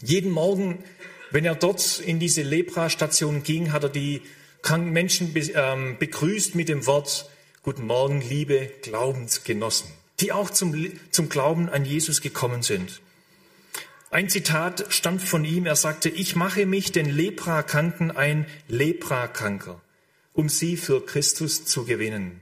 Jeden 0.00 0.30
Morgen, 0.30 0.82
wenn 1.30 1.44
er 1.44 1.56
dort 1.56 2.00
in 2.00 2.18
diese 2.18 2.40
Lepra-Station 2.40 3.42
ging, 3.42 3.72
hat 3.72 3.82
er 3.82 3.90
die 3.90 4.22
kranken 4.62 4.92
Menschen 4.92 5.34
ähm, 5.56 5.98
begrüßt 5.98 6.54
mit 6.54 6.70
dem 6.70 6.86
Wort, 6.86 7.28
Guten 7.62 7.84
Morgen, 7.84 8.22
liebe 8.22 8.70
Glaubensgenossen, 8.80 9.90
die 10.20 10.32
auch 10.32 10.48
zum, 10.48 10.74
zum 11.10 11.28
Glauben 11.28 11.68
an 11.68 11.84
Jesus 11.84 12.22
gekommen 12.22 12.62
sind. 12.62 13.02
Ein 14.10 14.28
Zitat 14.28 14.86
stammt 14.88 15.22
von 15.22 15.44
ihm. 15.44 15.66
Er 15.66 15.76
sagte, 15.76 16.08
ich 16.08 16.34
mache 16.34 16.66
mich 16.66 16.90
den 16.90 17.08
Leprakranken 17.08 18.10
ein 18.10 18.46
Leprakranker, 18.66 19.80
um 20.32 20.48
sie 20.48 20.76
für 20.76 21.06
Christus 21.06 21.64
zu 21.64 21.84
gewinnen. 21.84 22.40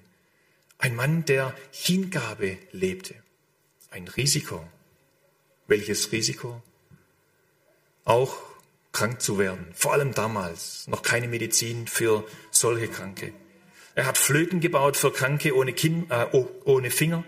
Ein 0.78 0.96
Mann, 0.96 1.26
der 1.26 1.54
Hingabe 1.70 2.56
lebte. 2.72 3.14
Ein 3.90 4.08
Risiko. 4.08 4.66
Welches 5.66 6.10
Risiko? 6.10 6.62
Auch 8.04 8.36
krank 8.92 9.20
zu 9.20 9.38
werden. 9.38 9.66
Vor 9.74 9.92
allem 9.92 10.14
damals. 10.14 10.88
Noch 10.88 11.02
keine 11.02 11.28
Medizin 11.28 11.86
für 11.86 12.26
solche 12.50 12.88
Kranke. 12.88 13.34
Er 13.94 14.06
hat 14.06 14.16
Flöten 14.16 14.60
gebaut 14.60 14.96
für 14.96 15.12
Kranke 15.12 15.54
ohne, 15.54 15.74
Kinn, 15.74 16.06
äh, 16.08 16.26
ohne 16.64 16.90
Finger. 16.90 17.24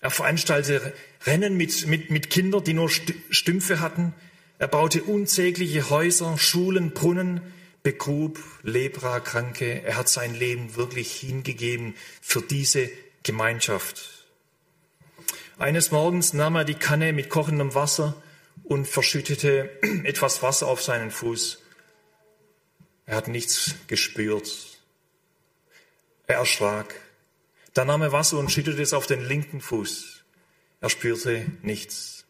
Er 0.00 0.10
veranstaltete 0.10 0.92
Rennen 1.26 1.56
mit, 1.56 1.86
mit, 1.86 2.10
mit 2.10 2.30
Kindern, 2.30 2.62
die 2.62 2.74
nur 2.74 2.88
Stümpfe 2.88 3.80
hatten. 3.80 4.14
Er 4.58 4.68
baute 4.68 5.02
unzählige 5.02 5.90
Häuser, 5.90 6.38
Schulen, 6.38 6.92
Brunnen, 6.92 7.40
begrub 7.82 8.38
Lepra-Kranke. 8.62 9.82
Er 9.82 9.96
hat 9.96 10.08
sein 10.08 10.34
Leben 10.34 10.76
wirklich 10.76 11.12
hingegeben 11.12 11.94
für 12.20 12.42
diese 12.42 12.90
Gemeinschaft. 13.22 14.26
Eines 15.58 15.90
Morgens 15.90 16.32
nahm 16.32 16.54
er 16.54 16.64
die 16.64 16.74
Kanne 16.74 17.12
mit 17.12 17.30
kochendem 17.30 17.74
Wasser 17.74 18.22
und 18.64 18.86
verschüttete 18.86 19.70
etwas 20.04 20.42
Wasser 20.42 20.68
auf 20.68 20.82
seinen 20.82 21.10
Fuß. 21.10 21.58
Er 23.06 23.16
hat 23.16 23.28
nichts 23.28 23.74
gespürt. 23.86 24.78
Er 26.26 26.36
erschrak. 26.36 26.94
Dann 27.74 27.88
nahm 27.88 28.02
er 28.02 28.12
Wasser 28.12 28.38
und 28.38 28.50
schüttete 28.50 28.82
es 28.82 28.92
auf 28.92 29.06
den 29.06 29.22
linken 29.22 29.60
Fuß. 29.60 30.24
Er 30.80 30.90
spürte 30.90 31.46
nichts. 31.62 32.24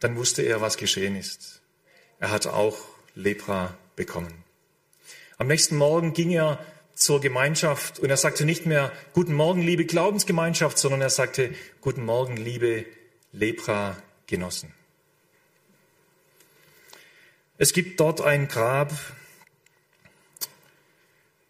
Dann 0.00 0.16
wusste 0.16 0.42
er, 0.42 0.60
was 0.60 0.76
geschehen 0.76 1.16
ist. 1.16 1.62
Er 2.18 2.30
hat 2.30 2.46
auch 2.46 2.78
Lepra 3.14 3.76
bekommen. 3.96 4.44
Am 5.38 5.46
nächsten 5.46 5.76
Morgen 5.76 6.12
ging 6.12 6.30
er 6.30 6.64
zur 6.94 7.20
Gemeinschaft 7.20 7.98
und 7.98 8.10
er 8.10 8.16
sagte 8.16 8.44
nicht 8.44 8.66
mehr 8.66 8.92
Guten 9.12 9.34
Morgen, 9.34 9.62
liebe 9.62 9.84
Glaubensgemeinschaft, 9.84 10.78
sondern 10.78 11.00
er 11.00 11.10
sagte 11.10 11.54
Guten 11.80 12.04
Morgen, 12.04 12.36
liebe 12.36 12.86
Lepra-Genossen. 13.32 14.72
Es 17.58 17.72
gibt 17.72 18.00
dort 18.00 18.20
ein 18.20 18.48
Grab, 18.48 18.92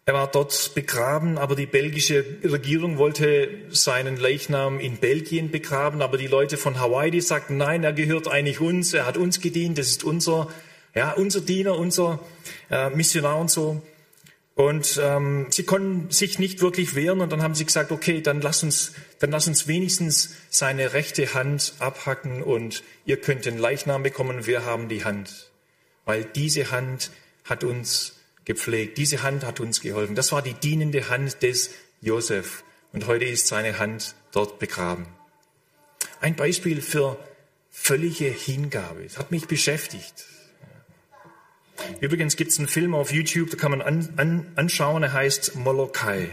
er 0.07 0.13
war 0.13 0.29
dort 0.29 0.75
begraben, 0.75 1.39
aber 1.39 1.55
die 1.55 1.65
belgische 1.65 2.23
Regierung 2.43 2.99
wollte 2.99 3.49
seinen 3.69 4.17
Leichnam 4.17 4.79
in 4.79 4.97
Belgien 4.97 5.49
begraben, 5.49 6.03
aber 6.03 6.17
die 6.19 6.27
Leute 6.27 6.57
von 6.57 6.79
Hawaii, 6.79 7.09
die 7.09 7.21
sagten, 7.21 7.57
nein, 7.57 7.83
er 7.83 7.93
gehört 7.93 8.27
eigentlich 8.27 8.59
uns, 8.59 8.93
er 8.93 9.07
hat 9.07 9.17
uns 9.17 9.41
gedient, 9.41 9.79
das 9.79 9.87
ist 9.87 10.03
unser, 10.03 10.47
ja, 10.93 11.11
unser 11.13 11.41
Diener, 11.41 11.75
unser 11.75 12.19
äh, 12.69 12.91
Missionar 12.91 13.39
und 13.39 13.49
so. 13.49 13.81
Und 14.53 15.01
ähm, 15.03 15.47
sie 15.49 15.63
konnten 15.63 16.11
sich 16.11 16.37
nicht 16.37 16.61
wirklich 16.61 16.93
wehren 16.93 17.19
und 17.19 17.31
dann 17.31 17.41
haben 17.41 17.55
sie 17.55 17.65
gesagt, 17.65 17.91
okay, 17.91 18.21
dann 18.21 18.41
lass 18.41 18.61
uns, 18.61 18.93
dann 19.19 19.31
lass 19.31 19.47
uns 19.47 19.67
wenigstens 19.67 20.35
seine 20.51 20.93
rechte 20.93 21.33
Hand 21.33 21.73
abhacken 21.79 22.43
und 22.43 22.83
ihr 23.05 23.17
könnt 23.17 23.45
den 23.45 23.57
Leichnam 23.57 24.03
bekommen, 24.03 24.45
wir 24.45 24.65
haben 24.65 24.87
die 24.87 25.03
Hand, 25.03 25.51
weil 26.05 26.23
diese 26.23 26.69
Hand 26.69 27.09
hat 27.43 27.63
uns 27.63 28.14
gepflegt. 28.45 28.97
Diese 28.97 29.23
Hand 29.23 29.43
hat 29.43 29.59
uns 29.59 29.81
geholfen. 29.81 30.15
Das 30.15 30.31
war 30.31 30.41
die 30.41 30.53
dienende 30.53 31.09
Hand 31.09 31.43
des 31.43 31.71
Josef. 32.01 32.63
Und 32.93 33.07
heute 33.07 33.25
ist 33.25 33.47
seine 33.47 33.79
Hand 33.79 34.15
dort 34.31 34.59
begraben. 34.59 35.07
Ein 36.21 36.35
Beispiel 36.35 36.81
für 36.81 37.19
völlige 37.69 38.25
Hingabe. 38.25 39.03
Es 39.03 39.17
hat 39.17 39.31
mich 39.31 39.47
beschäftigt. 39.47 40.25
Übrigens 41.99 42.35
gibt 42.35 42.51
es 42.51 42.59
einen 42.59 42.67
Film 42.67 42.95
auf 42.95 43.11
YouTube, 43.11 43.49
da 43.49 43.57
kann 43.57 43.71
man 43.71 43.81
an, 43.81 44.13
an, 44.17 44.51
anschauen, 44.55 45.03
er 45.03 45.13
heißt 45.13 45.55
Molokai. 45.55 46.29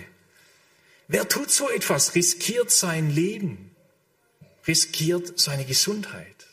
Wer 1.08 1.28
tut 1.28 1.50
so 1.50 1.68
etwas, 1.68 2.14
riskiert 2.14 2.70
sein 2.70 3.10
Leben, 3.10 3.74
riskiert 4.66 5.38
seine 5.38 5.64
Gesundheit. 5.64 6.46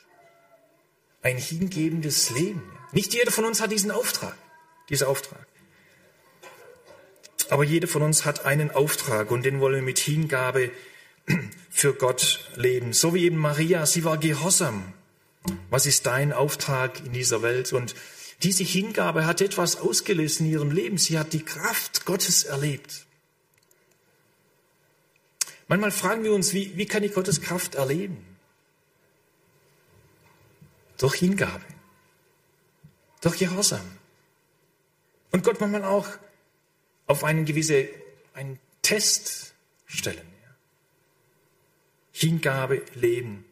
Ein 1.21 1.37
hingebendes 1.37 2.29
Leben. 2.31 2.63
Nicht 2.91 3.13
jeder 3.13 3.31
von 3.31 3.45
uns 3.45 3.61
hat 3.61 3.71
diesen 3.71 3.91
Auftrag, 3.91 4.35
diesen 4.89 5.05
Auftrag. 5.07 5.45
Aber 7.49 7.63
jeder 7.63 7.87
von 7.87 8.03
uns 8.03 8.25
hat 8.25 8.45
einen 8.45 8.71
Auftrag 8.71 9.31
und 9.31 9.43
den 9.43 9.59
wollen 9.59 9.75
wir 9.75 9.81
mit 9.81 9.99
Hingabe 9.99 10.71
für 11.69 11.93
Gott 11.93 12.51
leben. 12.55 12.93
So 12.93 13.13
wie 13.13 13.25
eben 13.25 13.37
Maria, 13.37 13.85
sie 13.85 14.03
war 14.03 14.17
gehorsam. 14.17 14.93
Was 15.69 15.85
ist 15.85 16.05
dein 16.05 16.31
Auftrag 16.31 16.99
in 17.05 17.13
dieser 17.13 17.41
Welt? 17.41 17.73
Und 17.73 17.95
diese 18.43 18.63
Hingabe 18.63 19.25
hat 19.25 19.41
etwas 19.41 19.77
ausgelöst 19.77 20.41
in 20.41 20.45
ihrem 20.45 20.71
Leben. 20.71 20.97
Sie 20.97 21.17
hat 21.17 21.33
die 21.33 21.43
Kraft 21.43 22.05
Gottes 22.05 22.43
erlebt. 22.43 23.05
Manchmal 25.67 25.91
fragen 25.91 26.23
wir 26.23 26.33
uns, 26.33 26.53
wie, 26.53 26.77
wie 26.77 26.85
kann 26.85 27.03
ich 27.03 27.13
Gottes 27.13 27.41
Kraft 27.41 27.75
erleben? 27.75 28.25
Durch 30.97 31.15
Hingabe, 31.15 31.65
durch 33.21 33.37
Gehorsam. 33.37 33.85
Und 35.31 35.43
Gott 35.43 35.59
manchmal 35.59 35.83
auch 35.83 36.07
auf 37.09 37.23
einen 37.23 37.43
gewissen 37.43 37.87
einen 38.33 38.59
Test 38.83 39.53
stellen. 39.87 40.27
Hingabe, 42.11 42.83
Leben. 42.93 43.45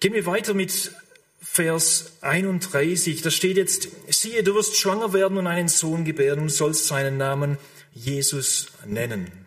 Gehen 0.00 0.12
wir 0.12 0.26
weiter 0.26 0.52
mit 0.52 0.92
Vers 1.40 2.12
31. 2.20 3.22
Da 3.22 3.30
steht 3.30 3.56
jetzt, 3.56 3.88
siehe, 4.08 4.42
du 4.42 4.54
wirst 4.54 4.76
schwanger 4.76 5.14
werden 5.14 5.38
und 5.38 5.46
einen 5.46 5.68
Sohn 5.68 6.04
gebären 6.04 6.40
und 6.40 6.50
sollst 6.50 6.86
seinen 6.86 7.16
Namen 7.16 7.56
Jesus 7.92 8.68
nennen. 8.84 9.46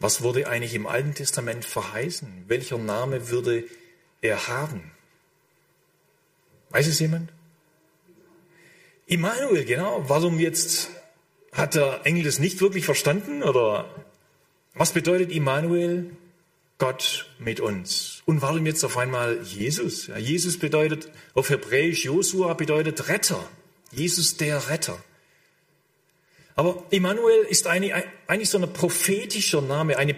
Was 0.00 0.22
wurde 0.22 0.48
eigentlich 0.48 0.74
im 0.74 0.86
Alten 0.86 1.14
Testament 1.14 1.64
verheißen? 1.64 2.44
Welcher 2.48 2.78
Name 2.78 3.30
würde 3.30 3.64
er 4.20 4.48
haben? 4.48 4.90
Weiß 6.70 6.88
es 6.88 6.98
jemand? 6.98 7.30
Immanuel, 9.08 9.64
genau. 9.64 10.04
Warum 10.06 10.38
jetzt 10.38 10.90
hat 11.52 11.74
der 11.74 12.02
Engel 12.04 12.24
das 12.24 12.38
nicht 12.38 12.60
wirklich 12.60 12.84
verstanden? 12.84 13.42
Oder 13.42 13.86
was 14.74 14.92
bedeutet 14.92 15.32
Immanuel? 15.32 16.10
Gott 16.76 17.26
mit 17.38 17.58
uns. 17.58 18.22
Und 18.26 18.42
warum 18.42 18.66
jetzt 18.66 18.84
auf 18.84 18.98
einmal 18.98 19.40
Jesus? 19.42 20.08
Ja, 20.08 20.18
Jesus 20.18 20.58
bedeutet 20.58 21.10
auf 21.34 21.48
Hebräisch, 21.48 22.04
Josua 22.04 22.52
bedeutet 22.52 23.08
Retter. 23.08 23.48
Jesus 23.90 24.36
der 24.36 24.68
Retter. 24.68 25.02
Aber 26.54 26.84
Immanuel 26.90 27.46
ist 27.48 27.66
eine, 27.66 28.04
eigentlich 28.26 28.50
so 28.50 28.58
ein 28.58 28.72
prophetischer 28.72 29.62
Name, 29.62 29.96
eine, 29.96 30.14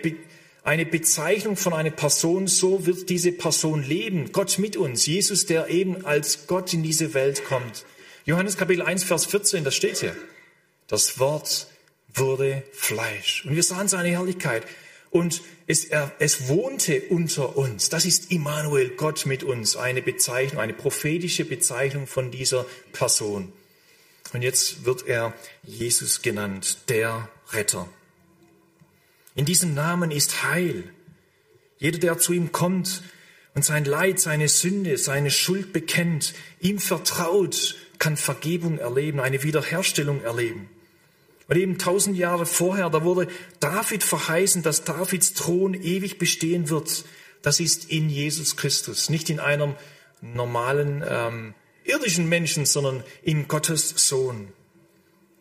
eine 0.65 0.85
Bezeichnung 0.85 1.57
von 1.57 1.75
einer 1.75 1.91
Person, 1.91 2.49
so 2.49 2.87
wird 2.87 3.09
diese 3.09 3.31
Person 3.31 3.85
leben. 3.85 4.33
Gott 4.33 4.59
mit 4.59 4.77
uns. 4.77 5.07
Jesus, 5.07 5.47
der 5.47 5.69
eben 5.69 6.05
als 6.05 6.49
Gott 6.49 6.75
in 6.75 6.83
diese 6.83 7.15
Welt 7.15 7.45
kommt. 7.45 7.85
Johannes 8.27 8.57
Kapitel 8.57 8.83
1, 8.83 9.05
Vers 9.05 9.27
14, 9.27 9.65
das 9.65 9.75
steht 9.75 9.99
hier. 9.99 10.15
Das 10.89 11.19
Wort 11.19 11.69
wurde 12.13 12.63
Fleisch. 12.73 13.45
Und 13.47 13.55
wir 13.55 13.63
sahen 13.63 13.89
seine 13.89 14.11
Herrlichkeit. 14.11 14.67
Und 15.11 15.43
es, 15.67 15.87
er, 15.87 16.13
es 16.19 16.49
wohnte 16.49 17.01
unter 17.09 17.57
uns. 17.57 17.89
Das 17.89 18.05
ist 18.05 18.31
Immanuel, 18.31 18.91
Gott 18.91 19.27
mit 19.27 19.43
uns. 19.43 19.77
Eine 19.77 20.03
Bezeichnung, 20.03 20.61
eine 20.61 20.75
prophetische 20.75 21.45
Bezeichnung 21.45 22.07
von 22.07 22.31
dieser 22.31 22.67
Person. 22.93 23.53
Und 24.33 24.43
jetzt 24.43 24.85
wird 24.85 25.07
er 25.07 25.35
Jesus 25.63 26.23
genannt, 26.23 26.79
der 26.89 27.29
Retter. 27.53 27.89
In 29.35 29.47
diesem 29.47 29.75
Namen 29.75 30.11
ist 30.11 30.43
Heil. 30.43 30.85
Jeder, 31.79 31.99
der 31.99 32.19
zu 32.19 32.33
ihm 32.33 32.53
kommt 32.53 33.03
und 33.55 33.65
sein 33.65 33.85
Leid, 33.85 34.21
seine 34.21 34.49
Sünde, 34.49 34.99
seine 34.99 35.31
Schuld 35.31 35.73
bekennt, 35.73 36.35
ihm 36.61 36.79
vertraut, 36.79 37.77
kann 38.01 38.17
Vergebung 38.17 38.79
erleben, 38.79 39.21
eine 39.21 39.45
Wiederherstellung 39.45 40.25
erleben. 40.25 40.69
Und 41.47 41.57
eben 41.57 41.79
tausend 41.79 42.17
Jahre 42.17 42.47
vorher, 42.47 42.91
da 42.91 43.05
wurde 43.05 43.29
David 43.61 44.03
verheißen, 44.03 44.63
dass 44.63 44.85
Davids 44.85 45.35
Thron 45.35 45.75
ewig 45.75 46.19
bestehen 46.19 46.69
wird. 46.71 47.05
Das 47.43 47.61
ist 47.61 47.91
in 47.91 48.09
Jesus 48.09 48.57
Christus, 48.57 49.11
nicht 49.11 49.31
in 49.31 49.39
einem 49.39 49.75
normalen 50.21 51.05
ähm, 51.07 51.55
irdischen 51.85 52.29
Menschen, 52.29 52.67
sondern 52.67 53.05
in 53.23 53.49
Gottes 53.49 53.89
Sohn. 53.97 54.53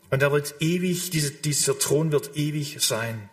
Und 0.10 0.22
er 0.22 0.32
wird 0.32 0.56
ewig, 0.60 1.12
diese, 1.12 1.32
dieser 1.32 1.78
Thron 1.78 2.12
wird 2.12 2.36
ewig 2.36 2.78
sein. 2.80 3.30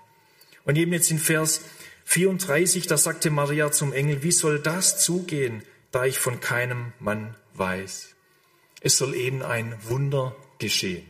Und 0.65 0.77
eben 0.77 0.93
jetzt 0.93 1.11
in 1.11 1.19
Vers 1.19 1.63
34, 2.05 2.87
da 2.87 2.97
sagte 2.97 3.31
Maria 3.31 3.73
zum 3.73 3.93
Engel, 3.93 4.23
wie 4.23 4.33
soll 4.33 4.61
das 4.61 4.99
zugehen, 4.99 5.63
da 5.91 6.05
ich 6.05 6.19
von 6.19 6.41
keinem 6.41 6.93
Mann 7.01 7.35
weiß? 7.55 8.16
Es 8.87 8.99
soll 8.99 9.17
eben 9.17 9.43
ein 9.43 9.75
Wunder 9.89 10.37
geschehen. 10.61 11.05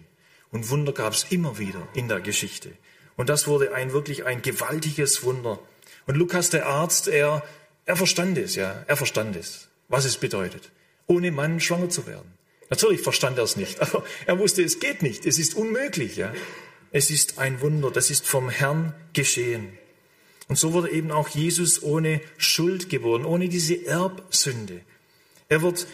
Und 0.50 0.70
Wunder 0.70 0.94
gab 0.94 1.12
es 1.12 1.26
immer 1.28 1.58
wieder 1.58 1.86
in 1.92 2.08
der 2.08 2.20
Geschichte. 2.20 2.72
Und 3.18 3.28
das 3.28 3.48
wurde 3.48 3.74
ein 3.74 3.92
wirklich 3.92 4.24
ein 4.24 4.40
gewaltiges 4.40 5.24
Wunder. 5.24 5.58
Und 6.06 6.14
Lukas, 6.14 6.48
der 6.48 6.64
Arzt, 6.64 7.06
er, 7.06 7.44
er 7.84 7.96
verstand 7.96 8.38
es, 8.38 8.54
ja, 8.54 8.82
er 8.86 8.96
verstand 8.96 9.36
es, 9.36 9.68
was 9.88 10.06
es 10.06 10.16
bedeutet, 10.16 10.72
ohne 11.06 11.30
Mann 11.30 11.60
schwanger 11.60 11.90
zu 11.90 12.06
werden. 12.06 12.32
Natürlich 12.70 13.02
verstand 13.02 13.36
er 13.36 13.44
es 13.44 13.56
nicht, 13.56 13.78
aber 13.82 14.02
er 14.24 14.38
wusste, 14.38 14.62
es 14.62 14.80
geht 14.80 15.02
nicht, 15.02 15.26
es 15.26 15.38
ist 15.38 15.54
unmöglich, 15.54 16.16
ja. 16.16 16.32
Es 16.92 17.10
ist 17.10 17.38
ein 17.38 17.60
Wunder, 17.60 17.90
das 17.90 18.10
ist 18.10 18.26
vom 18.26 18.48
Herrn 18.48 18.94
geschehen. 19.12 19.76
Und 20.48 20.56
so 20.56 20.72
wurde 20.72 20.90
eben 20.92 21.10
auch 21.10 21.28
Jesus 21.28 21.82
ohne 21.82 22.22
Schuld 22.38 22.88
geboren, 22.88 23.26
ohne 23.26 23.50
diese 23.50 23.84
Erbsünde. 23.86 24.80
Er 25.50 25.60
wird 25.60 25.86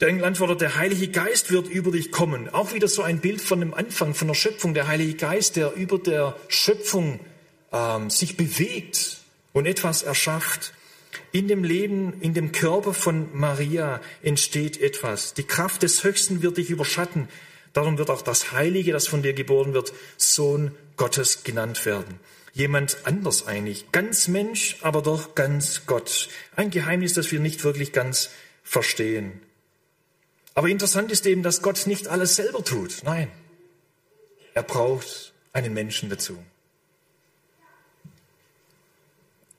der 0.00 0.08
Engel 0.08 0.24
antwortet, 0.24 0.60
der 0.60 0.76
Heilige 0.76 1.08
Geist 1.08 1.50
wird 1.50 1.68
über 1.68 1.90
dich 1.90 2.12
kommen. 2.12 2.48
Auch 2.48 2.72
wieder 2.72 2.86
so 2.86 3.02
ein 3.02 3.18
Bild 3.18 3.40
von 3.40 3.58
dem 3.60 3.74
Anfang, 3.74 4.14
von 4.14 4.28
der 4.28 4.34
Schöpfung. 4.34 4.72
Der 4.72 4.86
Heilige 4.86 5.14
Geist, 5.14 5.56
der 5.56 5.74
über 5.74 5.98
der 5.98 6.36
Schöpfung 6.46 7.18
ähm, 7.72 8.08
sich 8.08 8.36
bewegt 8.36 9.18
und 9.52 9.66
etwas 9.66 10.04
erschafft. 10.04 10.72
In 11.32 11.48
dem 11.48 11.64
Leben, 11.64 12.20
in 12.20 12.32
dem 12.32 12.52
Körper 12.52 12.94
von 12.94 13.28
Maria 13.32 14.00
entsteht 14.22 14.80
etwas. 14.80 15.34
Die 15.34 15.42
Kraft 15.42 15.82
des 15.82 16.04
Höchsten 16.04 16.42
wird 16.42 16.58
dich 16.58 16.70
überschatten. 16.70 17.28
Darum 17.72 17.98
wird 17.98 18.08
auch 18.08 18.22
das 18.22 18.52
Heilige, 18.52 18.92
das 18.92 19.08
von 19.08 19.22
dir 19.22 19.34
geboren 19.34 19.74
wird, 19.74 19.92
Sohn 20.16 20.74
Gottes 20.96 21.42
genannt 21.42 21.84
werden. 21.84 22.20
Jemand 22.52 22.98
anders 23.04 23.46
eigentlich. 23.46 23.90
Ganz 23.92 24.28
Mensch, 24.28 24.76
aber 24.80 25.02
doch 25.02 25.34
ganz 25.34 25.82
Gott. 25.86 26.28
Ein 26.56 26.70
Geheimnis, 26.70 27.14
das 27.14 27.30
wir 27.30 27.40
nicht 27.40 27.64
wirklich 27.64 27.92
ganz 27.92 28.30
verstehen. 28.62 29.40
Aber 30.58 30.66
interessant 30.66 31.12
ist 31.12 31.24
eben, 31.24 31.44
dass 31.44 31.62
Gott 31.62 31.86
nicht 31.86 32.08
alles 32.08 32.34
selber 32.34 32.64
tut. 32.64 33.04
Nein, 33.04 33.30
er 34.54 34.64
braucht 34.64 35.32
einen 35.52 35.72
Menschen 35.72 36.10
dazu. 36.10 36.36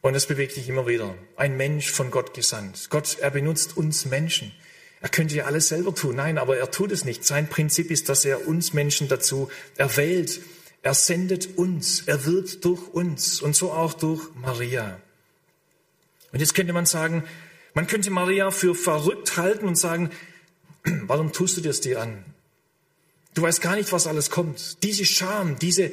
Und 0.02 0.14
es 0.14 0.26
bewegt 0.26 0.52
sich 0.52 0.68
immer 0.68 0.88
wieder. 0.88 1.16
Ein 1.38 1.56
Mensch 1.56 1.90
von 1.90 2.12
Gott 2.12 2.34
gesandt. 2.34 2.90
Gott, 2.90 3.18
er 3.22 3.32
benutzt 3.32 3.78
uns 3.78 4.08
Menschen. 4.08 4.52
Er 5.00 5.08
könnte 5.08 5.36
ja 5.36 5.46
alles 5.46 5.70
selber 5.70 5.96
tun. 5.96 6.18
Nein, 6.18 6.38
aber 6.38 6.58
er 6.58 6.70
tut 6.70 6.92
es 6.92 7.06
nicht. 7.06 7.24
Sein 7.24 7.48
Prinzip 7.48 7.92
ist, 7.92 8.10
dass 8.10 8.26
er 8.26 8.46
uns 8.46 8.74
Menschen 8.74 9.08
dazu 9.08 9.50
erwählt. 9.78 10.42
Er 10.82 10.96
sendet 10.96 11.58
uns. 11.58 12.02
Er 12.08 12.26
wirkt 12.26 12.66
durch 12.66 12.90
uns. 12.90 13.42
Und 13.42 13.56
so 13.56 13.72
auch 13.72 13.94
durch 13.94 14.28
Maria. 14.36 15.00
Und 16.34 16.42
jetzt 16.42 16.56
könnte 16.56 16.74
man 16.74 16.86
sagen, 16.86 17.24
man 17.74 17.88
könnte 17.88 18.12
Maria 18.12 18.52
für 18.52 18.76
verrückt 18.76 19.38
halten 19.38 19.66
und 19.66 19.78
sagen, 19.78 20.12
Warum 20.84 21.32
tust 21.32 21.58
du 21.58 21.62
das 21.62 21.82
dir 21.82 22.02
an? 22.02 22.24
Du 23.34 23.42
weißt 23.42 23.62
gar 23.62 23.76
nicht, 23.76 23.92
was 23.92 24.08
alles 24.08 24.30
kommt. 24.30 24.84
Diese 24.84 25.06
Scham, 25.06 25.60
diese 25.60 25.92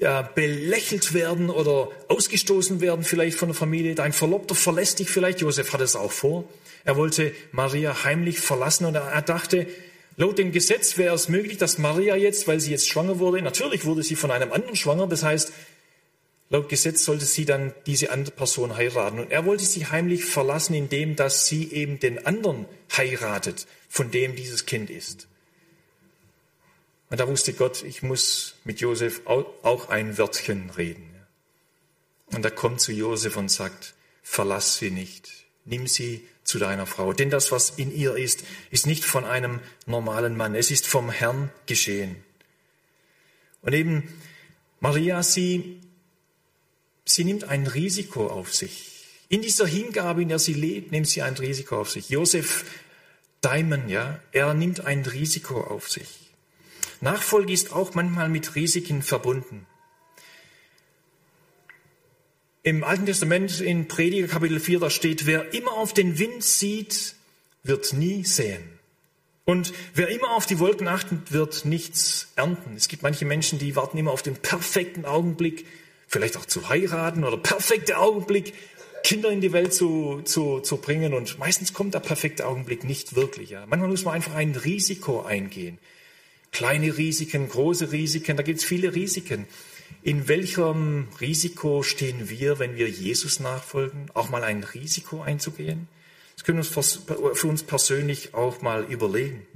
äh, 0.00 0.24
belächelt 0.34 1.12
werden 1.12 1.50
oder 1.50 1.88
ausgestoßen 2.08 2.80
werden 2.80 3.04
vielleicht 3.04 3.36
von 3.36 3.48
der 3.48 3.54
Familie. 3.54 3.94
Dein 3.94 4.12
Verlobter 4.12 4.54
verlässt 4.54 4.98
dich 4.98 5.10
vielleicht. 5.10 5.40
Josef 5.40 5.72
hat 5.72 5.80
es 5.82 5.94
auch 5.94 6.12
vor. 6.12 6.44
Er 6.84 6.96
wollte 6.96 7.32
Maria 7.52 8.04
heimlich 8.04 8.40
verlassen 8.40 8.86
und 8.86 8.94
er 8.94 9.22
dachte, 9.22 9.66
laut 10.16 10.38
dem 10.38 10.52
Gesetz 10.52 10.96
wäre 10.96 11.14
es 11.14 11.28
möglich, 11.28 11.58
dass 11.58 11.78
Maria 11.78 12.16
jetzt, 12.16 12.48
weil 12.48 12.60
sie 12.60 12.70
jetzt 12.70 12.88
schwanger 12.88 13.18
wurde, 13.18 13.42
natürlich 13.42 13.84
wurde 13.84 14.02
sie 14.02 14.16
von 14.16 14.30
einem 14.30 14.52
anderen 14.52 14.76
schwanger, 14.76 15.06
das 15.06 15.22
heißt, 15.22 15.52
laut 16.50 16.68
Gesetz 16.68 17.04
sollte 17.04 17.24
sie 17.24 17.44
dann 17.44 17.72
diese 17.86 18.10
andere 18.10 18.34
Person 18.34 18.76
heiraten. 18.76 19.20
Und 19.20 19.30
er 19.30 19.46
wollte 19.46 19.64
sie 19.64 19.86
heimlich 19.86 20.24
verlassen, 20.24 20.74
indem 20.74 21.16
dass 21.16 21.46
sie 21.46 21.72
eben 21.72 21.98
den 21.98 22.26
anderen 22.26 22.66
heiratet 22.94 23.66
von 23.88 24.10
dem 24.10 24.36
dieses 24.36 24.66
Kind 24.66 24.90
ist. 24.90 25.28
Und 27.08 27.18
da 27.18 27.26
wusste 27.26 27.54
Gott, 27.54 27.82
ich 27.82 28.02
muss 28.02 28.54
mit 28.64 28.80
Josef 28.80 29.22
auch 29.26 29.88
ein 29.88 30.18
Wörtchen 30.18 30.70
reden. 30.70 31.08
Und 32.26 32.44
er 32.44 32.52
kommt 32.52 32.80
zu 32.80 32.92
Josef 32.92 33.36
und 33.36 33.50
sagt, 33.50 33.94
verlass 34.22 34.76
sie 34.78 34.90
nicht, 34.90 35.28
nimm 35.64 35.88
sie 35.88 36.26
zu 36.44 36.58
deiner 36.58 36.86
Frau. 36.86 37.12
Denn 37.12 37.30
das, 37.30 37.50
was 37.50 37.70
in 37.70 37.94
ihr 37.94 38.16
ist, 38.16 38.44
ist 38.70 38.86
nicht 38.86 39.04
von 39.04 39.24
einem 39.24 39.60
normalen 39.86 40.36
Mann, 40.36 40.54
es 40.54 40.70
ist 40.70 40.86
vom 40.86 41.10
Herrn 41.10 41.50
geschehen. 41.66 42.16
Und 43.62 43.72
eben 43.72 44.08
Maria, 44.78 45.22
sie, 45.22 45.80
sie 47.04 47.24
nimmt 47.24 47.44
ein 47.44 47.66
Risiko 47.66 48.26
auf 48.26 48.54
sich. 48.54 48.90
In 49.28 49.42
dieser 49.42 49.66
Hingabe, 49.66 50.22
in 50.22 50.28
der 50.28 50.38
sie 50.38 50.54
lebt, 50.54 50.92
nimmt 50.92 51.06
sie 51.06 51.22
ein 51.22 51.34
Risiko 51.34 51.80
auf 51.80 51.90
sich. 51.90 52.08
Josef 52.08 52.64
Diamond, 53.44 53.88
ja, 53.88 54.20
er 54.32 54.54
nimmt 54.54 54.84
ein 54.84 55.04
Risiko 55.06 55.60
auf 55.60 55.88
sich. 55.88 56.08
Nachfolge 57.00 57.52
ist 57.52 57.72
auch 57.72 57.94
manchmal 57.94 58.28
mit 58.28 58.54
Risiken 58.54 59.02
verbunden. 59.02 59.66
Im 62.62 62.84
Alten 62.84 63.06
Testament 63.06 63.60
in 63.60 63.88
Prediger 63.88 64.28
Kapitel 64.28 64.60
4, 64.60 64.80
da 64.80 64.90
steht, 64.90 65.24
wer 65.24 65.54
immer 65.54 65.72
auf 65.72 65.94
den 65.94 66.18
Wind 66.18 66.44
sieht, 66.44 67.14
wird 67.62 67.94
nie 67.94 68.24
säen. 68.24 68.62
Und 69.46 69.72
wer 69.94 70.08
immer 70.08 70.32
auf 70.32 70.44
die 70.44 70.58
Wolken 70.58 70.86
achtet, 70.86 71.32
wird 71.32 71.64
nichts 71.64 72.28
ernten. 72.36 72.76
Es 72.76 72.88
gibt 72.88 73.02
manche 73.02 73.24
Menschen, 73.24 73.58
die 73.58 73.74
warten 73.76 73.96
immer 73.96 74.10
auf 74.10 74.22
den 74.22 74.36
perfekten 74.36 75.06
Augenblick, 75.06 75.66
vielleicht 76.10 76.36
auch 76.36 76.44
zu 76.44 76.68
heiraten 76.68 77.24
oder 77.24 77.36
perfekte 77.36 77.98
Augenblick, 77.98 78.52
Kinder 79.04 79.30
in 79.30 79.40
die 79.40 79.52
Welt 79.52 79.72
zu, 79.72 80.20
zu, 80.24 80.60
zu 80.60 80.76
bringen. 80.76 81.14
Und 81.14 81.38
meistens 81.38 81.72
kommt 81.72 81.94
der 81.94 82.00
perfekte 82.00 82.46
Augenblick 82.46 82.84
nicht 82.84 83.16
wirklich. 83.16 83.50
Ja. 83.50 83.64
Manchmal 83.66 83.88
muss 83.88 84.04
man 84.04 84.14
einfach 84.14 84.34
ein 84.34 84.54
Risiko 84.54 85.22
eingehen. 85.22 85.78
Kleine 86.52 86.98
Risiken, 86.98 87.48
große 87.48 87.92
Risiken, 87.92 88.36
da 88.36 88.42
gibt 88.42 88.58
es 88.58 88.64
viele 88.64 88.94
Risiken. 88.94 89.46
In 90.02 90.28
welchem 90.28 91.08
Risiko 91.20 91.82
stehen 91.82 92.28
wir, 92.28 92.58
wenn 92.58 92.76
wir 92.76 92.88
Jesus 92.88 93.38
nachfolgen? 93.38 94.10
Auch 94.14 94.30
mal 94.30 94.42
ein 94.42 94.64
Risiko 94.64 95.22
einzugehen? 95.22 95.88
Das 96.34 96.44
können 96.44 96.58
wir 96.58 96.76
uns 96.76 97.00
für 97.38 97.46
uns 97.46 97.62
persönlich 97.62 98.34
auch 98.34 98.62
mal 98.62 98.84
überlegen. 98.84 99.46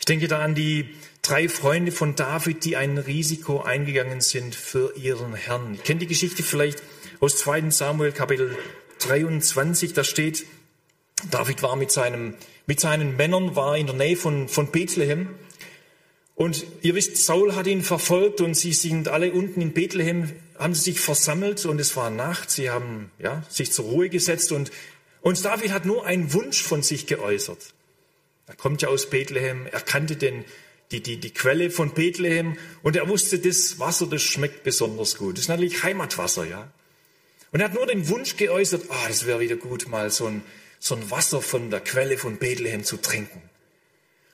Ich 0.00 0.06
denke 0.06 0.28
da 0.28 0.40
an 0.40 0.54
die 0.54 0.88
drei 1.20 1.48
Freunde 1.48 1.92
von 1.92 2.16
David, 2.16 2.64
die 2.64 2.74
ein 2.74 2.96
Risiko 2.96 3.60
eingegangen 3.60 4.22
sind 4.22 4.54
für 4.54 4.96
ihren 4.96 5.34
Herrn. 5.34 5.74
Ich 5.74 5.84
kenne 5.84 6.00
die 6.00 6.06
Geschichte 6.06 6.42
vielleicht 6.42 6.82
aus 7.20 7.36
2. 7.36 7.68
Samuel 7.68 8.10
Kapitel 8.10 8.56
23, 9.00 9.92
da 9.92 10.02
steht, 10.02 10.46
David 11.30 11.62
war 11.62 11.76
mit, 11.76 11.90
seinem, 11.90 12.34
mit 12.66 12.80
seinen 12.80 13.16
Männern, 13.16 13.56
war 13.56 13.76
in 13.76 13.86
der 13.86 13.94
Nähe 13.94 14.16
von, 14.16 14.48
von 14.48 14.70
Bethlehem. 14.70 15.28
Und 16.34 16.64
ihr 16.80 16.94
wisst, 16.94 17.18
Saul 17.18 17.54
hat 17.54 17.66
ihn 17.66 17.82
verfolgt 17.82 18.40
und 18.40 18.54
sie 18.54 18.72
sind 18.72 19.08
alle 19.08 19.32
unten 19.32 19.60
in 19.60 19.74
Bethlehem, 19.74 20.32
haben 20.58 20.74
sich 20.74 20.98
versammelt 20.98 21.66
und 21.66 21.78
es 21.78 21.94
war 21.94 22.08
Nacht. 22.08 22.50
Sie 22.50 22.70
haben 22.70 23.10
ja, 23.18 23.44
sich 23.50 23.70
zur 23.70 23.84
Ruhe 23.84 24.08
gesetzt 24.08 24.50
und, 24.50 24.70
und 25.20 25.44
David 25.44 25.72
hat 25.72 25.84
nur 25.84 26.06
einen 26.06 26.32
Wunsch 26.32 26.62
von 26.62 26.82
sich 26.82 27.06
geäußert. 27.06 27.74
Er 28.50 28.56
kommt 28.56 28.82
ja 28.82 28.88
aus 28.88 29.08
Bethlehem, 29.08 29.68
er 29.70 29.80
kannte 29.80 30.16
den, 30.16 30.44
die, 30.90 31.00
die, 31.00 31.18
die 31.18 31.30
Quelle 31.30 31.70
von 31.70 31.94
Bethlehem 31.94 32.58
und 32.82 32.96
er 32.96 33.08
wusste, 33.08 33.38
das 33.38 33.78
Wasser, 33.78 34.08
das 34.08 34.22
schmeckt 34.22 34.64
besonders 34.64 35.16
gut. 35.16 35.36
Das 35.36 35.42
ist 35.42 35.48
natürlich 35.48 35.84
Heimatwasser, 35.84 36.44
ja. 36.46 36.68
Und 37.52 37.60
er 37.60 37.66
hat 37.66 37.74
nur 37.74 37.86
den 37.86 38.08
Wunsch 38.08 38.36
geäußert, 38.36 38.86
ah, 38.88 39.02
oh, 39.04 39.06
das 39.06 39.24
wäre 39.24 39.38
wieder 39.38 39.54
gut, 39.54 39.86
mal 39.86 40.10
so 40.10 40.26
ein, 40.26 40.42
so 40.80 40.96
ein 40.96 41.12
Wasser 41.12 41.40
von 41.40 41.70
der 41.70 41.78
Quelle 41.78 42.18
von 42.18 42.38
Bethlehem 42.38 42.82
zu 42.82 42.96
trinken. 42.96 43.40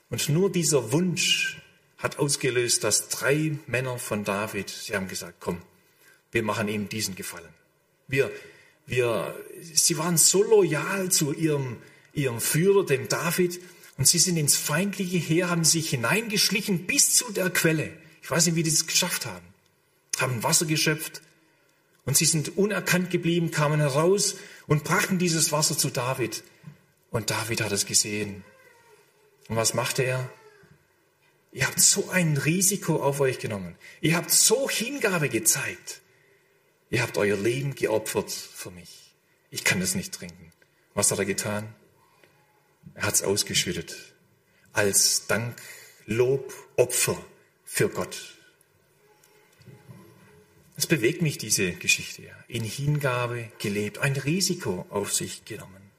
Und 0.09 0.29
nur 0.29 0.51
dieser 0.51 0.91
Wunsch 0.91 1.61
hat 1.99 2.17
ausgelöst, 2.17 2.83
dass 2.83 3.09
drei 3.09 3.59
Männer 3.67 3.99
von 3.99 4.23
David, 4.23 4.71
sie 4.71 4.95
haben 4.95 5.07
gesagt, 5.07 5.35
komm, 5.39 5.61
wir 6.31 6.41
machen 6.41 6.69
ihm 6.69 6.89
diesen 6.89 7.13
Gefallen. 7.13 7.53
Wir, 8.07 8.31
wir, 8.87 9.35
sie 9.61 9.99
waren 9.99 10.17
so 10.17 10.41
loyal 10.41 11.11
zu 11.11 11.33
ihrem, 11.33 11.77
ihrem 12.13 12.41
Führer, 12.41 12.83
dem 12.83 13.07
David, 13.07 13.59
und 13.97 14.07
sie 14.07 14.19
sind 14.19 14.37
ins 14.37 14.55
feindliche 14.55 15.17
Heer, 15.17 15.49
haben 15.49 15.63
sich 15.63 15.89
hineingeschlichen 15.89 16.85
bis 16.85 17.15
zu 17.15 17.31
der 17.31 17.49
Quelle. 17.49 17.91
Ich 18.21 18.29
weiß 18.29 18.45
nicht, 18.45 18.55
wie 18.55 18.63
die 18.63 18.71
das 18.71 18.87
geschafft 18.87 19.25
haben. 19.25 19.45
Haben 20.19 20.43
Wasser 20.43 20.65
geschöpft 20.65 21.21
und 22.05 22.15
sie 22.15 22.25
sind 22.25 22.57
unerkannt 22.57 23.09
geblieben, 23.09 23.51
kamen 23.51 23.81
heraus 23.81 24.35
und 24.65 24.83
brachten 24.83 25.17
dieses 25.17 25.51
Wasser 25.51 25.77
zu 25.77 25.89
David. 25.89 26.43
Und 27.11 27.29
David 27.29 27.61
hat 27.61 27.71
es 27.73 27.85
gesehen. 27.85 28.45
Und 29.49 29.57
was 29.57 29.73
machte 29.73 30.03
er? 30.03 30.29
Ihr 31.51 31.67
habt 31.67 31.79
so 31.79 32.09
ein 32.09 32.37
Risiko 32.37 33.03
auf 33.03 33.19
euch 33.19 33.39
genommen. 33.39 33.75
Ihr 33.99 34.15
habt 34.15 34.31
so 34.31 34.69
Hingabe 34.69 35.27
gezeigt. 35.27 36.01
Ihr 36.89 37.01
habt 37.01 37.17
euer 37.17 37.35
Leben 37.35 37.75
geopfert 37.75 38.31
für 38.31 38.71
mich. 38.71 39.13
Ich 39.49 39.63
kann 39.63 39.79
das 39.79 39.95
nicht 39.95 40.13
trinken. 40.13 40.51
Was 40.93 41.11
hat 41.11 41.19
er 41.19 41.25
getan? 41.25 41.73
Er 42.97 43.03
hat 43.03 43.13
es 43.13 43.23
ausgeschüttet 43.23 43.95
als 44.73 45.27
Dank, 45.27 45.55
Lob, 46.07 46.53
Opfer 46.75 47.23
für 47.63 47.89
Gott. 47.89 48.35
Es 50.75 50.87
bewegt 50.87 51.21
mich 51.21 51.37
diese 51.37 51.71
Geschichte. 51.73 52.23
In 52.47 52.63
Hingabe 52.63 53.51
gelebt, 53.59 53.99
ein 53.99 54.13
Risiko 54.13 54.85
auf 54.89 55.13
sich 55.13 55.45
genommen. 55.45 55.91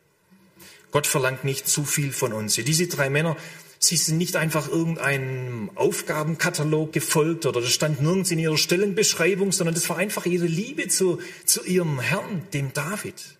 Gott 0.90 1.06
verlangt 1.06 1.44
nicht 1.44 1.68
zu 1.68 1.84
viel 1.84 2.12
von 2.12 2.32
uns. 2.32 2.54
Diese 2.54 2.88
drei 2.88 3.10
Männer, 3.10 3.36
sie 3.78 3.96
sind 3.96 4.18
nicht 4.18 4.34
einfach 4.34 4.68
irgendeinem 4.68 5.70
Aufgabenkatalog 5.76 6.92
gefolgt 6.92 7.46
oder 7.46 7.60
das 7.60 7.70
stand 7.70 8.02
nirgends 8.02 8.30
in 8.32 8.40
ihrer 8.40 8.58
Stellenbeschreibung, 8.58 9.52
sondern 9.52 9.74
das 9.74 9.88
war 9.88 9.98
einfach 9.98 10.26
ihre 10.26 10.46
Liebe 10.46 10.88
zu, 10.88 11.20
zu 11.44 11.64
ihrem 11.64 12.00
Herrn, 12.00 12.42
dem 12.52 12.72
David 12.72 13.37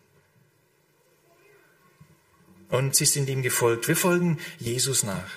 und 2.69 2.95
sie 2.95 3.07
sind 3.07 3.29
ihm 3.29 3.43
gefolgt. 3.43 3.89
Wir 3.89 3.97
folgen 3.97 4.39
Jesus 4.59 5.03
nach. 5.03 5.31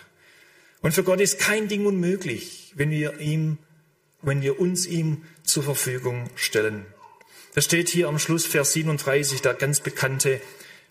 Und 0.82 0.94
für 0.94 1.04
Gott 1.04 1.22
ist 1.22 1.40
kein 1.40 1.68
Ding 1.68 1.86
unmöglich, 1.86 2.74
wenn 2.76 2.90
wir 2.90 3.20
ihm, 3.20 3.58
wenn 4.22 4.42
wir 4.42 4.60
uns 4.60 4.86
ihm 4.86 5.24
zur 5.44 5.64
Verfügung 5.64 6.30
stellen. 6.36 6.86
Das 7.54 7.66
steht 7.66 7.90
hier 7.90 8.08
am 8.08 8.20
Schluss, 8.20 8.46
Vers 8.46 8.74
37, 8.74 9.42
der 9.42 9.54
ganz 9.54 9.82
bekannte 9.82 10.42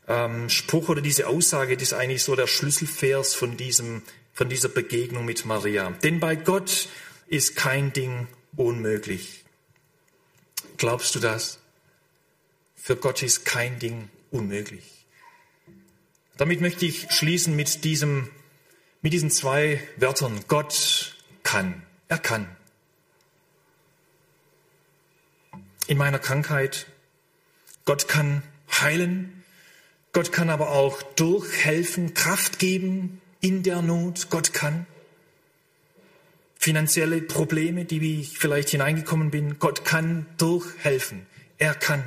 ähm, 0.07 0.49
Spruch 0.49 0.89
oder 0.89 1.01
diese 1.01 1.27
Aussage, 1.27 1.77
die 1.77 1.83
ist 1.83 1.95
eigentlich 1.95 2.23
so 2.23 2.37
der 2.37 2.47
Schlüsselvers 2.47 3.35
von 3.35 3.57
diesem, 3.57 4.03
von 4.33 4.49
dieser 4.49 4.69
Begegnung 4.69 5.25
mit 5.25 5.45
Maria. 5.47 5.91
Denn 6.03 6.21
bei 6.21 6.37
Gott 6.37 6.89
ist 7.27 7.57
kein 7.57 7.93
Ding 7.93 8.29
unmöglich. 8.57 9.45
Glaubst 10.77 11.15
du 11.15 11.21
das? 11.21 11.59
Für 12.75 12.97
Gott 12.97 13.23
ist 13.23 13.45
kein 13.45 13.79
Ding 13.79 14.09
unmöglich. 14.31 15.00
Damit 16.41 16.63
möchte 16.63 16.87
ich 16.87 17.13
schließen 17.13 17.55
mit, 17.55 17.85
diesem, 17.85 18.31
mit 19.03 19.13
diesen 19.13 19.31
zwei 19.31 19.79
Wörtern. 19.99 20.41
Gott 20.49 21.15
kann. 21.43 21.83
Er 22.09 22.17
kann. 22.17 22.49
In 25.87 25.99
meiner 25.99 26.19
Krankheit. 26.19 26.87
Gott 27.85 28.09
kann 28.09 28.43
heilen. 28.73 29.45
Gott 30.15 30.33
kann 30.33 30.49
aber 30.49 30.71
auch 30.71 31.03
durchhelfen, 31.03 32.15
Kraft 32.15 32.59
geben 32.59 33.21
in 33.43 33.63
der 33.63 33.83
Not. 33.83 34.31
Gott 34.31 34.55
kann. 34.55 34.87
Finanzielle 36.57 37.21
Probleme, 37.21 37.85
die 37.85 38.19
ich 38.19 38.39
vielleicht 38.39 38.71
hineingekommen 38.71 39.31
bin. 39.31 39.59
Gott 39.59 39.85
kann 39.85 40.25
durchhelfen. 40.39 41.27
Er 41.59 41.75
kann. 41.75 42.03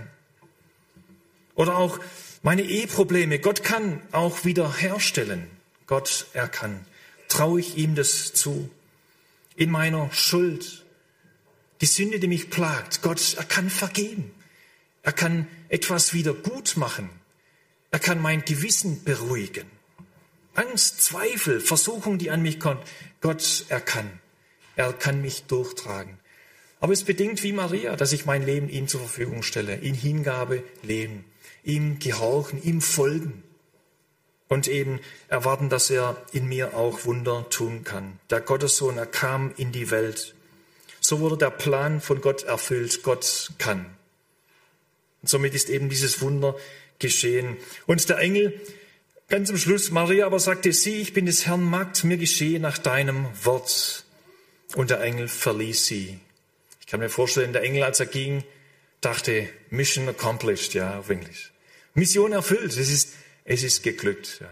Oder 1.54 1.78
auch 1.78 2.00
meine 2.44 2.62
Eheprobleme, 2.64 3.40
Gott 3.40 3.64
kann 3.64 4.02
auch 4.12 4.44
wieder 4.44 4.72
herstellen. 4.76 5.48
Gott, 5.88 6.28
er 6.34 6.50
kann. 6.50 6.86
Traue 7.30 7.62
ich 7.62 7.78
ihm 7.78 7.96
das 7.96 8.34
zu? 8.34 8.70
In 9.56 9.72
meiner 9.72 10.12
Schuld, 10.12 10.84
die 11.80 11.86
Sünde, 11.86 12.20
die 12.20 12.28
mich 12.28 12.50
plagt, 12.50 13.02
Gott, 13.02 13.36
er 13.38 13.46
kann 13.46 13.70
vergeben. 13.70 14.32
Er 15.04 15.14
kann 15.14 15.48
etwas 15.70 16.14
wieder 16.14 16.34
gut 16.34 16.76
machen. 16.76 17.10
Er 17.92 18.00
kann 18.00 18.22
mein 18.22 18.44
Gewissen 18.44 19.04
beruhigen. 19.04 19.66
Angst, 20.54 21.02
Zweifel, 21.02 21.62
Versuchung, 21.62 22.18
die 22.18 22.30
an 22.30 22.42
mich 22.42 22.60
kommt. 22.60 22.84
Gott, 23.22 23.66
er 23.70 23.82
kann. 23.82 24.20
Er 24.76 24.92
kann 24.92 25.22
mich 25.22 25.44
durchtragen. 25.44 26.18
Aber 26.82 26.92
es 26.92 27.06
bedingt 27.06 27.42
wie 27.44 27.54
Maria, 27.54 27.96
dass 27.96 28.12
ich 28.12 28.26
mein 28.26 28.46
Leben 28.46 28.68
ihm 28.68 28.90
zur 28.90 29.00
Verfügung 29.00 29.44
stelle, 29.44 29.76
in 29.76 29.94
Hingabe 29.94 30.64
leben 30.82 31.24
ihm 31.64 32.00
gehorchen, 32.00 32.62
ihm 32.64 32.82
folgen 32.82 33.44
und 34.54 34.68
eben 34.68 35.00
erwarten, 35.28 35.70
dass 35.70 35.90
er 35.90 36.22
in 36.32 36.48
mir 36.48 36.76
auch 36.76 37.06
Wunder 37.06 37.48
tun 37.50 37.84
kann. 37.84 38.20
Der 38.30 38.42
Gottessohn, 38.42 38.98
er 38.98 39.06
kam 39.06 39.54
in 39.58 39.72
die 39.72 39.90
Welt. 39.92 40.36
So 41.00 41.20
wurde 41.20 41.38
der 41.38 41.50
Plan 41.50 42.02
von 42.02 42.22
Gott 42.22 42.44
erfüllt. 42.44 43.04
Gott 43.04 43.52
kann. 43.58 43.86
Und 45.22 45.30
somit 45.30 45.54
ist 45.54 45.70
eben 45.70 45.90
dieses 45.90 46.22
Wunder 46.22 46.56
geschehen. 47.00 47.58
Und 47.88 48.08
der 48.10 48.20
Engel, 48.20 48.60
ganz 49.28 49.50
am 49.50 49.58
Schluss, 49.58 49.92
Maria 49.92 50.26
aber 50.26 50.40
sagte, 50.40 50.72
sieh, 50.72 51.02
ich 51.02 51.14
bin 51.14 51.26
des 51.26 51.46
Herrn 51.46 51.64
Magd, 51.64 52.04
mir 52.04 52.18
geschehe 52.18 52.60
nach 52.60 52.78
deinem 52.78 53.28
Wort. 53.44 54.06
Und 54.76 54.90
der 54.90 55.02
Engel 55.02 55.28
verließ 55.28 55.86
sie. 55.86 56.20
Ich 56.80 56.88
kann 56.88 57.00
mir 57.00 57.10
vorstellen, 57.10 57.54
der 57.54 57.64
Engel, 57.64 57.84
als 57.84 58.00
er 58.00 58.06
ging, 58.06 58.44
dachte, 59.02 59.50
Mission 59.70 60.08
accomplished, 60.10 60.74
ja, 60.74 61.00
auf 61.00 61.10
Englisch. 61.10 61.53
Mission 61.94 62.32
erfüllt. 62.32 62.78
Es 62.78 62.90
ist, 62.90 63.14
es 63.46 63.64
ist 63.64 63.84
geglückt. 63.84 64.40
Ja. 64.42 64.50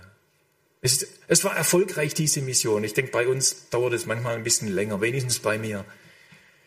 Es, 0.81 1.05
es 1.27 1.43
war 1.43 1.55
erfolgreich, 1.55 2.13
diese 2.13 2.41
Mission. 2.41 2.83
Ich 2.83 2.93
denke, 2.93 3.11
bei 3.11 3.27
uns 3.27 3.69
dauert 3.69 3.93
es 3.93 4.05
manchmal 4.05 4.35
ein 4.35 4.43
bisschen 4.43 4.67
länger, 4.67 4.99
wenigstens 5.01 5.39
bei 5.39 5.57
mir. 5.57 5.85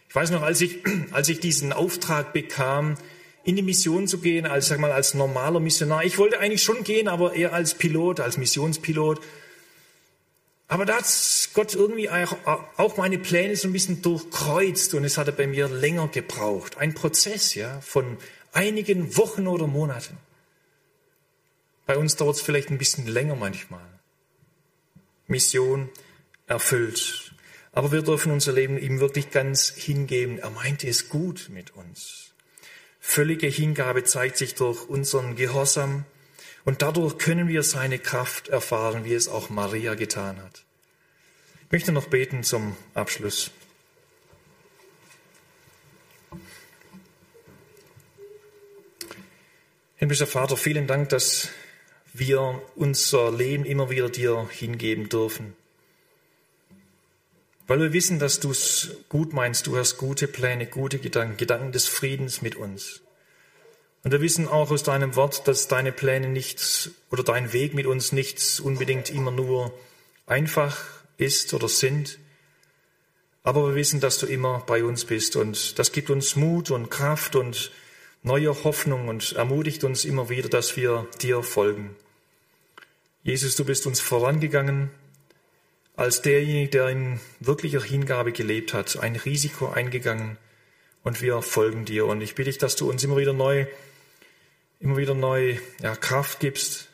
Ich 0.08 0.14
weiß 0.14 0.30
noch, 0.30 0.42
als 0.42 0.60
ich, 0.60 0.78
als 1.10 1.28
ich 1.28 1.40
diesen 1.40 1.72
Auftrag 1.72 2.32
bekam, 2.32 2.96
in 3.42 3.56
die 3.56 3.62
Mission 3.62 4.08
zu 4.08 4.18
gehen, 4.18 4.46
als, 4.46 4.68
sag 4.68 4.78
mal, 4.78 4.92
als 4.92 5.14
normaler 5.14 5.60
Missionar. 5.60 6.04
Ich 6.04 6.16
wollte 6.16 6.40
eigentlich 6.40 6.62
schon 6.62 6.82
gehen, 6.82 7.08
aber 7.08 7.34
eher 7.34 7.52
als 7.52 7.74
Pilot, 7.74 8.20
als 8.20 8.38
Missionspilot. 8.38 9.20
Aber 10.66 10.86
da 10.86 10.96
hat 10.96 11.48
Gott 11.52 11.74
irgendwie 11.74 12.08
auch 12.08 12.96
meine 12.96 13.18
Pläne 13.18 13.54
so 13.54 13.68
ein 13.68 13.72
bisschen 13.72 14.00
durchkreuzt 14.00 14.94
und 14.94 15.04
es 15.04 15.18
hatte 15.18 15.32
bei 15.32 15.46
mir 15.46 15.68
länger 15.68 16.08
gebraucht. 16.08 16.78
Ein 16.78 16.94
Prozess, 16.94 17.54
ja, 17.54 17.80
von 17.82 18.16
einigen 18.52 19.16
Wochen 19.18 19.46
oder 19.46 19.66
Monaten. 19.66 20.16
Bei 21.86 21.96
uns 21.96 22.16
dauert 22.16 22.36
es 22.36 22.42
vielleicht 22.42 22.70
ein 22.70 22.78
bisschen 22.78 23.06
länger 23.06 23.36
manchmal. 23.36 23.86
Mission 25.26 25.90
erfüllt. 26.46 27.32
Aber 27.72 27.92
wir 27.92 28.02
dürfen 28.02 28.32
unser 28.32 28.52
Leben 28.52 28.78
ihm 28.78 29.00
wirklich 29.00 29.30
ganz 29.30 29.70
hingeben. 29.70 30.38
Er 30.38 30.50
meinte 30.50 30.86
es 30.88 31.08
gut 31.08 31.48
mit 31.50 31.72
uns. 31.72 32.32
Völlige 33.00 33.48
Hingabe 33.48 34.04
zeigt 34.04 34.38
sich 34.38 34.54
durch 34.54 34.88
unseren 34.88 35.36
Gehorsam 35.36 36.06
und 36.64 36.80
dadurch 36.80 37.18
können 37.18 37.48
wir 37.48 37.62
seine 37.62 37.98
Kraft 37.98 38.48
erfahren, 38.48 39.04
wie 39.04 39.12
es 39.12 39.28
auch 39.28 39.50
Maria 39.50 39.94
getan 39.94 40.40
hat. 40.40 40.64
Ich 41.66 41.72
möchte 41.72 41.92
noch 41.92 42.06
beten 42.06 42.44
zum 42.44 42.76
Abschluss. 42.94 43.50
Himmlischer 49.96 50.26
Vater, 50.26 50.56
vielen 50.56 50.86
Dank, 50.86 51.10
dass 51.10 51.48
wir 52.14 52.62
unser 52.76 53.32
Leben 53.32 53.64
immer 53.64 53.90
wieder 53.90 54.08
dir 54.08 54.48
hingeben 54.50 55.08
dürfen. 55.08 55.54
Weil 57.66 57.80
wir 57.80 57.92
wissen, 57.92 58.18
dass 58.18 58.40
du 58.40 58.52
es 58.52 58.96
gut 59.08 59.32
meinst, 59.32 59.66
du 59.66 59.76
hast 59.76 59.96
gute 59.96 60.28
Pläne, 60.28 60.66
gute 60.66 60.98
Gedanken, 60.98 61.36
Gedanken 61.36 61.72
des 61.72 61.86
Friedens 61.86 62.40
mit 62.40 62.54
uns. 62.54 63.00
Und 64.04 64.12
wir 64.12 64.20
wissen 64.20 64.46
auch 64.46 64.70
aus 64.70 64.82
deinem 64.82 65.16
Wort, 65.16 65.48
dass 65.48 65.66
deine 65.66 65.90
Pläne 65.90 66.28
nicht 66.28 66.90
oder 67.10 67.24
dein 67.24 67.52
Weg 67.52 67.74
mit 67.74 67.86
uns 67.86 68.12
nicht 68.12 68.60
unbedingt 68.60 69.10
immer 69.10 69.30
nur 69.30 69.72
einfach 70.26 70.84
ist 71.16 71.52
oder 71.52 71.68
sind. 71.68 72.18
Aber 73.42 73.68
wir 73.68 73.74
wissen, 73.74 74.00
dass 74.00 74.18
du 74.18 74.26
immer 74.26 74.62
bei 74.66 74.84
uns 74.84 75.04
bist 75.04 75.36
und 75.36 75.78
das 75.78 75.90
gibt 75.90 76.10
uns 76.10 76.36
Mut 76.36 76.70
und 76.70 76.90
Kraft 76.90 77.34
und 77.34 77.72
neue 78.22 78.64
Hoffnung 78.64 79.08
und 79.08 79.32
ermutigt 79.32 79.84
uns 79.84 80.04
immer 80.04 80.28
wieder, 80.28 80.48
dass 80.48 80.76
wir 80.76 81.08
dir 81.20 81.42
folgen. 81.42 81.96
Jesus, 83.24 83.56
du 83.56 83.64
bist 83.64 83.86
uns 83.86 84.00
vorangegangen 84.00 84.90
als 85.96 86.20
derjenige, 86.20 86.68
der 86.68 86.88
in 86.90 87.20
wirklicher 87.40 87.82
Hingabe 87.82 88.32
gelebt 88.32 88.74
hat, 88.74 88.98
ein 88.98 89.16
Risiko 89.16 89.68
eingegangen 89.68 90.36
und 91.04 91.22
wir 91.22 91.40
folgen 91.40 91.86
dir. 91.86 92.04
Und 92.04 92.20
ich 92.20 92.34
bitte 92.34 92.50
dich, 92.50 92.58
dass 92.58 92.76
du 92.76 92.90
uns 92.90 93.02
immer 93.02 93.16
wieder 93.16 93.32
neu, 93.32 93.64
immer 94.78 94.98
wieder 94.98 95.14
neu 95.14 95.56
ja, 95.82 95.96
Kraft 95.96 96.40
gibst, 96.40 96.90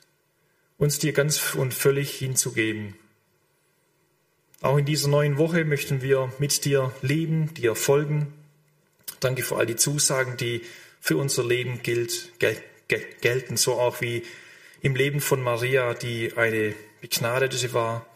uns 0.79 1.01
dir 1.01 1.13
ganz 1.13 1.57
und 1.57 1.75
völlig 1.75 2.13
hinzugeben. 2.13 2.95
Auch 4.61 4.77
in 4.77 4.85
dieser 4.85 5.09
neuen 5.09 5.37
Woche 5.37 5.65
möchten 5.65 6.01
wir 6.01 6.33
mit 6.39 6.65
dir 6.65 6.95
leben, 7.03 7.53
dir 7.55 7.75
folgen. 7.75 8.33
Danke 9.19 9.43
für 9.43 9.57
all 9.57 9.67
die 9.67 9.75
Zusagen, 9.75 10.37
die 10.37 10.63
für 11.01 11.17
unser 11.17 11.45
Leben 11.45 11.83
gilt, 11.83 12.39
gel 12.39 12.57
gel 12.87 13.05
gelten, 13.21 13.57
so 13.57 13.81
auch 13.81 14.01
wie 14.01 14.23
im 14.81 14.95
Leben 14.95 15.21
von 15.21 15.43
Maria, 15.43 15.95
die 15.95 16.33
eine 16.37 16.75
Begnadete 17.01 17.57
sie 17.57 17.73
war, 17.73 18.07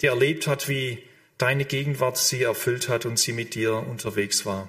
die 0.00 0.06
erlebt 0.06 0.46
hat, 0.46 0.68
wie 0.68 1.02
deine 1.38 1.64
Gegenwart 1.64 2.18
sie 2.18 2.42
erfüllt 2.42 2.88
hat 2.88 3.06
und 3.06 3.18
sie 3.18 3.32
mit 3.32 3.54
dir 3.54 3.74
unterwegs 3.74 4.46
war. 4.46 4.68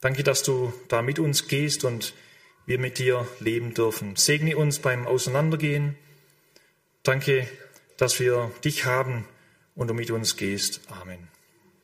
Danke, 0.00 0.22
dass 0.22 0.42
du 0.42 0.72
da 0.88 1.02
mit 1.02 1.18
uns 1.18 1.48
gehst 1.48 1.84
und 1.84 2.14
wir 2.66 2.78
mit 2.78 2.98
dir 2.98 3.26
leben 3.40 3.74
dürfen. 3.74 4.16
Segne 4.16 4.56
uns 4.56 4.78
beim 4.78 5.06
Auseinandergehen. 5.06 5.96
Danke, 7.02 7.48
dass 7.96 8.20
wir 8.20 8.50
dich 8.64 8.84
haben 8.84 9.26
und 9.74 9.88
du 9.88 9.94
mit 9.94 10.10
uns 10.10 10.36
gehst. 10.36 10.80
Amen. 10.88 11.37